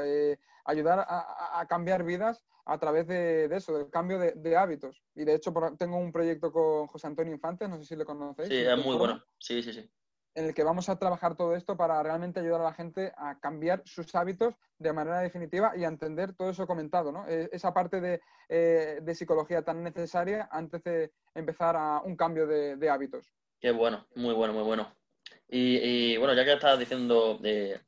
ayudar 0.65 1.05
a, 1.07 1.59
a 1.59 1.67
cambiar 1.67 2.03
vidas 2.03 2.45
a 2.65 2.77
través 2.77 3.07
de, 3.07 3.45
eso, 3.51 3.77
del 3.77 3.89
cambio 3.89 4.19
de, 4.19 4.57
hábitos. 4.57 5.01
Y 5.15 5.23
de 5.25 5.35
hecho 5.35 5.53
tengo 5.77 5.97
un 5.97 6.11
proyecto 6.11 6.51
con 6.51 6.87
José 6.87 7.07
Antonio 7.07 7.33
Infante, 7.33 7.67
no 7.67 7.77
sé 7.77 7.85
si 7.85 7.95
le 7.95 8.05
conocéis. 8.05 8.49
Sí, 8.49 8.57
es 8.57 8.85
muy 8.85 8.95
bueno. 8.95 9.23
Sí, 9.37 9.61
sí, 9.63 9.73
sí. 9.73 9.89
En 10.33 10.45
el 10.45 10.53
que 10.53 10.63
vamos 10.63 10.87
a 10.87 10.97
trabajar 10.97 11.35
todo 11.35 11.55
esto 11.55 11.75
para 11.75 12.01
realmente 12.01 12.39
ayudar 12.39 12.61
a 12.61 12.65
la 12.65 12.73
gente 12.73 13.11
a 13.17 13.37
cambiar 13.39 13.81
sus 13.85 14.15
hábitos 14.15 14.55
de 14.77 14.93
manera 14.93 15.19
definitiva 15.19 15.73
y 15.75 15.83
a 15.83 15.89
entender 15.89 16.33
todo 16.33 16.49
eso 16.49 16.65
comentado, 16.65 17.11
¿no? 17.11 17.27
E, 17.27 17.49
esa 17.51 17.73
parte 17.73 17.99
de, 17.99 18.21
eh, 18.47 18.99
de 19.01 19.15
psicología 19.15 19.61
tan 19.61 19.83
necesaria 19.83 20.47
antes 20.51 20.83
de 20.83 21.11
empezar 21.35 21.75
a 21.75 22.01
un 22.01 22.15
cambio 22.15 22.47
de, 22.47 22.89
hábitos. 22.89 23.33
Qué 23.59 23.71
bueno, 23.71 24.07
muy 24.15 24.33
bueno, 24.33 24.53
muy 24.53 24.63
bueno. 24.63 24.93
Y, 25.47 26.15
bueno, 26.17 26.33
ya 26.33 26.45
que 26.45 26.53
estás 26.53 26.79
diciendo, 26.79 27.37
de 27.37 27.81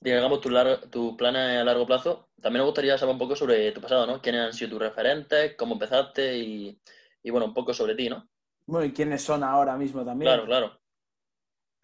digamos, 0.00 0.40
tus 0.40 1.16
planes 1.16 1.60
a 1.60 1.64
largo 1.64 1.86
plazo, 1.86 2.28
también 2.40 2.62
me 2.62 2.66
gustaría 2.66 2.98
saber 2.98 3.14
un 3.14 3.18
poco 3.18 3.34
sobre 3.34 3.72
tu 3.72 3.80
pasado, 3.80 4.06
¿no? 4.06 4.20
¿Quiénes 4.20 4.42
han 4.42 4.52
sido 4.52 4.72
tus 4.72 4.80
referentes? 4.80 5.56
¿Cómo 5.56 5.74
empezaste? 5.74 6.36
Y, 6.36 6.78
bueno, 7.30 7.46
un 7.46 7.54
poco 7.54 7.72
sobre 7.72 7.94
ti, 7.94 8.10
¿no? 8.10 8.28
Bueno, 8.66 8.86
y 8.86 8.92
quiénes 8.92 9.22
son 9.22 9.42
ahora 9.42 9.76
mismo 9.76 10.04
también. 10.04 10.30
Claro, 10.30 10.46
claro. 10.46 10.83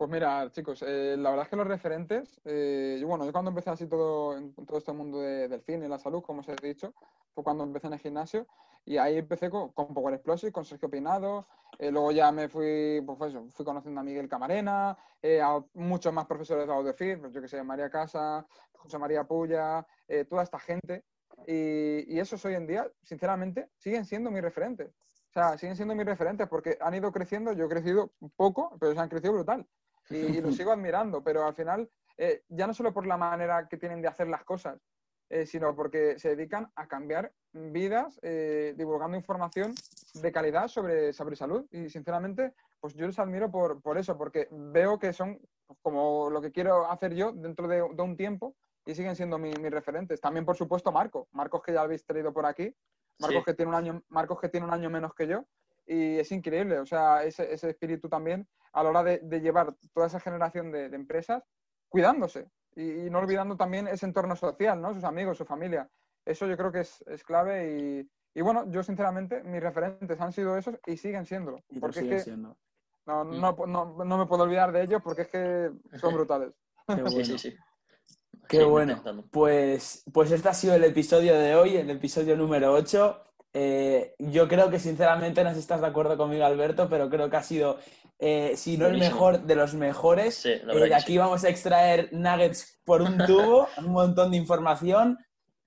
Pues 0.01 0.11
mira, 0.11 0.51
chicos, 0.51 0.83
eh, 0.87 1.15
la 1.19 1.29
verdad 1.29 1.45
es 1.45 1.51
que 1.51 1.57
los 1.57 1.67
referentes, 1.67 2.41
eh, 2.47 3.03
bueno, 3.07 3.27
yo 3.27 3.33
cuando 3.33 3.51
empecé 3.51 3.69
así 3.69 3.87
todo 3.87 4.35
en 4.35 4.55
todo 4.55 4.79
este 4.79 4.95
mundo 4.95 5.21
del 5.21 5.61
cine 5.61 5.85
y 5.85 5.89
la 5.91 5.99
salud, 5.99 6.23
como 6.23 6.41
os 6.41 6.49
he 6.49 6.57
dicho, 6.57 6.95
fue 7.35 7.45
cuando 7.45 7.65
empecé 7.65 7.89
en 7.89 7.93
el 7.93 7.99
gimnasio 7.99 8.47
y 8.87 8.97
ahí 8.97 9.19
empecé 9.19 9.51
con, 9.51 9.73
con 9.73 9.93
Power 9.93 10.15
Explosive, 10.15 10.53
con 10.53 10.65
Sergio 10.65 10.89
Pinado, 10.89 11.47
eh, 11.79 11.91
luego 11.91 12.13
ya 12.13 12.33
me 12.33 12.49
fui, 12.49 13.03
pues 13.05 13.31
eso, 13.31 13.47
fui 13.51 13.63
conociendo 13.63 14.01
a 14.01 14.03
Miguel 14.03 14.27
Camarena, 14.27 14.97
a 15.23 15.65
muchos 15.75 16.15
más 16.15 16.25
profesores 16.25 16.67
de 16.67 16.73
Audefit, 16.73 17.21
pues 17.21 17.35
yo 17.35 17.43
que 17.43 17.49
sé, 17.49 17.63
María 17.63 17.91
Casa, 17.91 18.47
José 18.73 18.97
María 18.97 19.25
Puya, 19.25 19.87
eh, 20.09 20.25
toda 20.25 20.45
esta 20.45 20.59
gente. 20.59 21.05
Y, 21.47 22.11
y, 22.11 22.21
esos 22.21 22.43
hoy 22.47 22.55
en 22.55 22.67
día, 22.67 22.91
sinceramente, 23.03 23.69
siguen 23.77 24.07
siendo 24.07 24.31
mis 24.31 24.41
referentes. 24.41 24.89
O 25.29 25.33
sea, 25.35 25.59
siguen 25.59 25.77
siendo 25.77 25.95
mis 25.95 26.07
referentes 26.07 26.49
porque 26.49 26.79
han 26.81 26.95
ido 26.95 27.13
creciendo, 27.13 27.53
yo 27.53 27.67
he 27.67 27.69
crecido 27.69 28.13
poco, 28.35 28.79
pero 28.81 28.95
se 28.95 28.99
han 28.99 29.11
crecido 29.11 29.35
brutal. 29.35 29.67
Y, 30.11 30.41
los 30.41 30.57
sigo 30.57 30.73
admirando, 30.73 31.23
pero 31.23 31.47
al 31.47 31.55
final, 31.55 31.89
eh, 32.17 32.43
ya 32.49 32.67
no 32.67 32.75
solo 32.75 32.93
por 32.93 33.07
la 33.07 33.17
manera 33.17 33.69
que 33.69 33.77
tienen 33.77 34.03
de 34.03 34.09
hacer 34.09 34.29
las 34.29 34.45
cosas, 34.45 34.81
eh, 35.29 35.47
sino 35.47 35.75
porque 35.77 36.19
se 36.19 36.35
dedican 36.35 36.71
a 36.75 36.89
cambiar 36.89 37.33
vidas, 37.53 38.21
divulgando 38.21 39.17
información 39.17 39.75
de 40.15 40.33
calidad 40.33 40.69
sobre, 40.69 41.13
sobre 41.13 41.37
salud. 41.37 41.67
Y 41.71 41.89
sinceramente, 41.89 42.53
pues 42.81 42.95
yo 42.95 43.07
les 43.07 43.19
admiro 43.19 43.51
por, 43.51 43.81
por 43.81 43.99
eso, 43.99 44.19
porque 44.19 44.49
veo 44.51 44.99
que 44.99 45.13
son 45.13 45.41
como 45.83 46.31
lo 46.31 46.41
que 46.41 46.51
quiero 46.51 46.91
hacer 46.91 47.15
yo 47.15 47.33
dentro 47.33 47.69
de, 47.69 47.77
de 47.77 48.03
un 48.03 48.17
tiempo 48.17 48.57
y 48.85 48.95
siguen 48.95 49.17
siendo 49.17 49.39
mis 49.39 49.57
referentes. 49.71 50.21
También, 50.21 50.45
por 50.45 50.57
supuesto, 50.57 50.91
Marco. 50.91 51.29
Marcos 51.33 51.63
que 51.63 51.73
ya 51.73 51.83
habéis 51.83 52.05
traído 52.05 52.33
por 52.33 52.47
aquí. 52.47 52.75
Marcos, 53.21 53.45
que 53.45 53.55
tiene 53.55 53.71
un 53.71 53.77
año, 53.77 54.03
Marcos 54.09 54.41
que 54.41 54.49
tiene 54.49 54.67
un 54.67 54.73
año 54.73 54.91
menos 54.91 55.15
que 55.15 55.27
yo. 55.27 55.45
Y 55.87 56.19
es 56.19 56.31
increíble, 56.33 56.79
o 56.79 56.87
sea, 56.87 57.25
ese, 57.25 57.53
ese 57.53 57.71
espíritu 57.71 58.09
también 58.09 58.47
a 58.73 58.83
la 58.83 58.91
hora 58.91 59.03
de, 59.03 59.41
llevar 59.41 59.75
toda 59.93 60.07
esa 60.07 60.21
generación 60.21 60.71
de, 60.71 60.87
empresas 60.87 61.43
cuidándose 61.89 62.49
y, 62.77 63.11
no 63.11 63.19
olvidando 63.19 63.57
también 63.57 63.89
ese 63.89 64.07
entorno 64.07 64.37
social, 64.37 64.81
¿no? 64.81 64.95
Sus 64.95 65.05
amigos, 65.05 65.39
su 65.39 65.45
familia. 65.45 65.89
Eso 66.25 66.47
yo 66.47 66.57
creo 66.57 66.71
que 66.71 66.81
es, 66.81 67.03
es 67.07 67.25
clave 67.25 67.79
y, 67.79 68.11
y, 68.39 68.43
bueno, 68.43 68.71
yo 68.71 68.83
sinceramente, 68.83 69.43
mis 69.43 69.63
referentes 69.63 70.21
han 70.21 70.33
sido 70.33 70.57
esos 70.57 70.77
y 70.87 70.97
siguen 70.97 71.27
siendo. 71.27 71.57
porque 71.81 72.17
es 72.17 72.25
que 72.25 72.37
No, 72.37 72.57
mm. 73.07 73.41
no, 73.41 73.57
no, 73.67 74.05
no, 74.05 74.19
me 74.19 74.27
puedo 74.27 74.45
olvidar 74.45 74.71
de 74.73 74.83
ellos 74.83 75.03
porque 75.03 75.23
es 75.23 75.29
que 75.29 75.71
son 75.99 76.15
brutales. 76.15 76.53
Sí, 77.07 77.25
sí, 77.25 77.39
sí. 77.39 77.57
Qué 78.49 78.65
bueno. 78.65 79.01
Pues, 79.31 80.03
pues 80.13 80.33
este 80.33 80.49
ha 80.49 80.55
sido 80.55 80.75
el 80.75 80.83
episodio 80.83 81.39
de 81.39 81.55
hoy, 81.55 81.77
el 81.77 81.89
episodio 81.89 82.37
número 82.37 82.73
8. 82.73 83.30
Eh, 83.53 84.15
yo 84.19 84.47
creo 84.47 84.71
que 84.71 84.79
sinceramente 84.79 85.43
no 85.43 85.51
sé 85.51 85.57
si 85.57 85.61
estás 85.61 85.81
de 85.81 85.87
acuerdo 85.87 86.17
conmigo, 86.17 86.45
Alberto, 86.45 86.89
pero 86.89 87.11
creo 87.11 87.29
que 87.29 87.37
ha 87.37 87.43
sido, 87.43 87.79
eh, 88.19 88.55
si 88.57 88.79
no 88.79 88.87
el 88.87 88.99
mejor, 88.99 89.43
de 89.43 89.55
los 89.57 89.75
mejores. 89.75 90.47
Eh, 90.47 90.63
de 90.65 90.95
aquí 90.95 91.19
vamos 91.19 91.45
a 91.45 91.49
extraer 91.49 92.09
nuggets 92.13 92.81
por 92.85 93.03
un 93.03 93.19
tubo, 93.19 93.67
un 93.79 93.93
montón 93.93 94.31
de 94.31 94.37
información. 94.37 95.19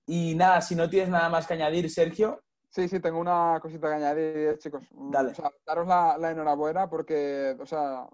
Y 0.05 0.35
nada, 0.35 0.61
si 0.61 0.75
no 0.75 0.89
tienes 0.89 1.09
nada 1.09 1.29
más 1.29 1.47
que 1.47 1.53
añadir, 1.53 1.89
Sergio. 1.89 2.41
Sí, 2.69 2.87
sí, 2.87 2.99
tengo 2.99 3.19
una 3.19 3.59
cosita 3.61 3.87
que 3.87 3.93
añadir, 3.93 4.57
chicos. 4.57 4.83
Dale. 4.91 5.31
O 5.31 5.35
sea, 5.35 5.51
daros 5.65 5.87
la, 5.87 6.17
la 6.17 6.31
enhorabuena 6.31 6.89
porque, 6.89 7.55
o 7.59 7.65
sea, 7.65 8.07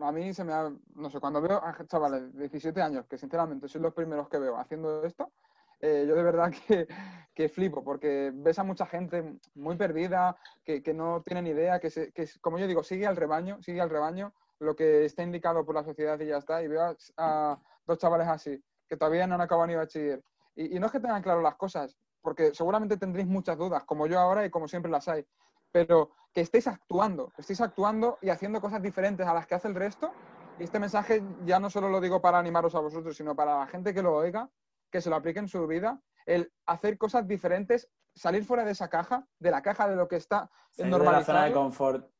a 0.00 0.12
mí 0.12 0.32
se 0.32 0.44
me 0.44 0.52
ha, 0.52 0.70
no 0.94 1.10
sé, 1.10 1.18
cuando 1.18 1.40
veo 1.40 1.56
a 1.56 1.76
chavales 1.86 2.32
de 2.32 2.40
17 2.40 2.80
años, 2.80 3.06
que 3.06 3.18
sinceramente 3.18 3.68
son 3.68 3.82
los 3.82 3.94
primeros 3.94 4.28
que 4.28 4.38
veo 4.38 4.56
haciendo 4.56 5.04
esto, 5.04 5.32
eh, 5.80 6.04
yo 6.08 6.14
de 6.14 6.22
verdad 6.22 6.50
que, 6.66 6.86
que, 7.34 7.48
flipo, 7.48 7.84
porque 7.84 8.30
ves 8.34 8.58
a 8.58 8.64
mucha 8.64 8.86
gente 8.86 9.38
muy 9.54 9.76
perdida, 9.76 10.36
que, 10.64 10.82
que 10.82 10.94
no 10.94 11.22
tiene 11.22 11.42
ni 11.42 11.50
idea, 11.50 11.78
que, 11.80 11.90
se, 11.90 12.12
que, 12.12 12.28
como 12.40 12.58
yo 12.58 12.66
digo, 12.66 12.82
sigue 12.82 13.06
al 13.06 13.16
rebaño, 13.16 13.62
sigue 13.62 13.80
al 13.80 13.90
rebaño 13.90 14.32
lo 14.60 14.74
que 14.74 15.04
está 15.04 15.22
indicado 15.22 15.64
por 15.64 15.74
la 15.74 15.84
sociedad 15.84 16.18
y 16.20 16.26
ya 16.26 16.38
está, 16.38 16.62
y 16.62 16.68
veo 16.68 16.96
a, 17.16 17.58
dos 17.86 17.98
chavales 17.98 18.28
así, 18.28 18.62
que 18.88 18.96
todavía 18.96 19.26
no 19.26 19.36
han 19.36 19.40
acabado 19.40 19.66
ni 19.66 19.76
bachiller. 19.76 20.22
Y, 20.56 20.76
y 20.76 20.80
no 20.80 20.86
es 20.86 20.92
que 20.92 21.00
tengan 21.00 21.22
claro 21.22 21.40
las 21.40 21.54
cosas, 21.54 21.96
porque 22.20 22.52
seguramente 22.54 22.96
tendréis 22.96 23.28
muchas 23.28 23.56
dudas, 23.56 23.84
como 23.84 24.06
yo 24.06 24.18
ahora 24.18 24.44
y 24.44 24.50
como 24.50 24.66
siempre 24.66 24.90
las 24.90 25.08
hay, 25.08 25.24
pero 25.70 26.10
que 26.32 26.40
estéis 26.40 26.66
actuando, 26.66 27.30
que 27.30 27.42
estéis 27.42 27.60
actuando 27.60 28.18
y 28.20 28.30
haciendo 28.30 28.60
cosas 28.60 28.82
diferentes 28.82 29.26
a 29.26 29.34
las 29.34 29.46
que 29.46 29.54
hace 29.54 29.68
el 29.68 29.74
resto. 29.74 30.12
Y 30.58 30.64
este 30.64 30.80
mensaje 30.80 31.22
ya 31.44 31.60
no 31.60 31.70
solo 31.70 31.88
lo 31.88 32.00
digo 32.00 32.20
para 32.20 32.38
animaros 32.38 32.74
a 32.74 32.80
vosotros, 32.80 33.16
sino 33.16 33.34
para 33.36 33.60
la 33.60 33.66
gente 33.66 33.94
que 33.94 34.02
lo 34.02 34.14
oiga, 34.14 34.50
que 34.90 35.00
se 35.00 35.10
lo 35.10 35.16
aplique 35.16 35.38
en 35.38 35.48
su 35.48 35.66
vida, 35.66 36.00
el 36.26 36.52
hacer 36.66 36.98
cosas 36.98 37.26
diferentes, 37.26 37.88
salir 38.14 38.44
fuera 38.44 38.64
de 38.64 38.72
esa 38.72 38.88
caja, 38.88 39.26
de 39.38 39.50
la 39.50 39.62
caja 39.62 39.88
de 39.88 39.96
lo 39.96 40.08
que 40.08 40.16
está 40.16 40.50
normalizado. 40.78 41.12
la 41.12 41.24
zona 41.24 41.44
de 41.44 41.52
confort. 41.52 42.10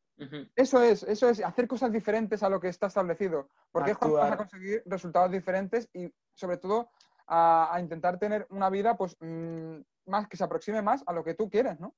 Eso 0.56 0.82
es, 0.82 1.04
eso 1.04 1.28
es, 1.28 1.44
hacer 1.44 1.68
cosas 1.68 1.92
diferentes 1.92 2.42
a 2.42 2.48
lo 2.48 2.60
que 2.60 2.68
está 2.68 2.88
establecido, 2.88 3.50
porque 3.70 3.92
es 3.92 3.98
cuando 3.98 4.16
vas 4.16 4.32
a 4.32 4.36
conseguir 4.36 4.82
resultados 4.84 5.30
diferentes 5.30 5.88
y 5.92 6.12
sobre 6.34 6.56
todo 6.56 6.90
a, 7.28 7.76
intentar 7.80 8.18
tener 8.18 8.46
una 8.50 8.68
vida 8.68 8.96
pues 8.96 9.16
mm, 9.20 9.76
más 10.06 10.26
que 10.26 10.36
se 10.36 10.42
aproxime 10.42 10.82
más 10.82 11.04
a 11.06 11.12
lo 11.12 11.22
que 11.22 11.34
tú 11.34 11.48
quieres, 11.48 11.78
¿no? 11.78 11.94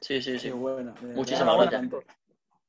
Sí, 0.00 0.20
sí, 0.20 0.38
sí. 0.38 0.50
bueno. 0.50 0.94
Muchísimas 1.00 1.56
gracias. 1.56 2.04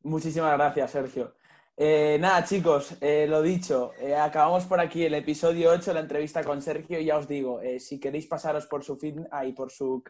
Muchísimas 0.04 0.54
gracias, 0.54 0.92
Sergio. 0.92 1.36
Eh, 1.80 2.18
nada, 2.20 2.44
chicos, 2.44 2.98
eh, 3.02 3.28
lo 3.30 3.44
dicho, 3.44 3.92
eh, 4.00 4.16
acabamos 4.16 4.66
por 4.66 4.80
aquí 4.80 5.06
el 5.06 5.14
episodio 5.14 5.70
8, 5.70 5.94
la 5.94 6.00
entrevista 6.00 6.44
con 6.44 6.60
Sergio. 6.60 7.00
Y 7.00 7.06
ya 7.06 7.20
os 7.20 7.28
digo, 7.28 7.62
si 7.78 8.00
queréis 8.00 8.26
pasaros 8.26 8.66
por 8.66 8.84
su 8.84 8.98
ahí 9.30 9.54
por 9.54 9.72
su 9.72 10.04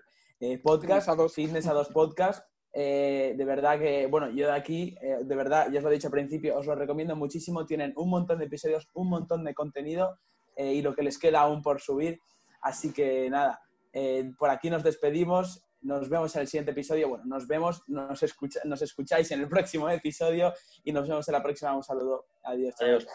podcast, 0.63 1.10
a 1.10 1.15
dos. 1.15 1.34
Fitness 1.34 1.67
a 1.67 1.73
dos 1.73 1.89
podcast, 1.89 2.47
de 2.73 3.43
verdad 3.45 3.80
que, 3.80 4.08
bueno, 4.08 4.30
yo 4.30 4.47
de 4.47 4.53
aquí, 4.53 4.95
de 5.01 5.36
verdad, 5.36 5.67
ya 5.69 5.80
os 5.80 5.84
lo 5.84 5.91
he 5.91 5.95
dicho 5.95 6.08
al 6.08 6.13
principio, 6.13 6.58
os 6.58 6.65
lo 6.65 6.73
recomiendo 6.73 7.17
muchísimo. 7.17 7.65
Tienen 7.65 7.91
un 7.97 8.12
montón 8.12 8.39
de 8.39 8.45
episodios, 8.45 8.88
un 8.93 9.10
montón 9.10 9.43
de 9.43 9.53
contenido 9.53 10.19
y 10.56 10.82
lo 10.82 10.95
que 10.95 11.03
les 11.03 11.19
queda 11.19 11.41
aún 11.41 11.62
por 11.62 11.82
subir. 11.82 12.21
Así 12.62 12.93
que 12.93 13.30
nada, 13.30 13.60
por 14.38 14.51
aquí 14.51 14.69
nos 14.69 14.84
despedimos. 14.84 15.66
Nos 15.81 16.09
vemos 16.09 16.35
en 16.35 16.41
el 16.41 16.47
siguiente 16.47 16.71
episodio. 16.71 17.09
Bueno, 17.09 17.25
nos 17.25 17.47
vemos, 17.47 17.83
nos, 17.87 18.21
escucha, 18.23 18.61
nos 18.65 18.81
escucháis 18.81 19.31
en 19.31 19.41
el 19.41 19.47
próximo 19.49 19.89
episodio 19.89 20.53
y 20.83 20.91
nos 20.91 21.07
vemos 21.07 21.27
en 21.27 21.33
la 21.33 21.43
próxima. 21.43 21.75
Un 21.75 21.83
saludo. 21.83 22.27
Adiós. 22.43 22.75
Adiós. 22.81 23.07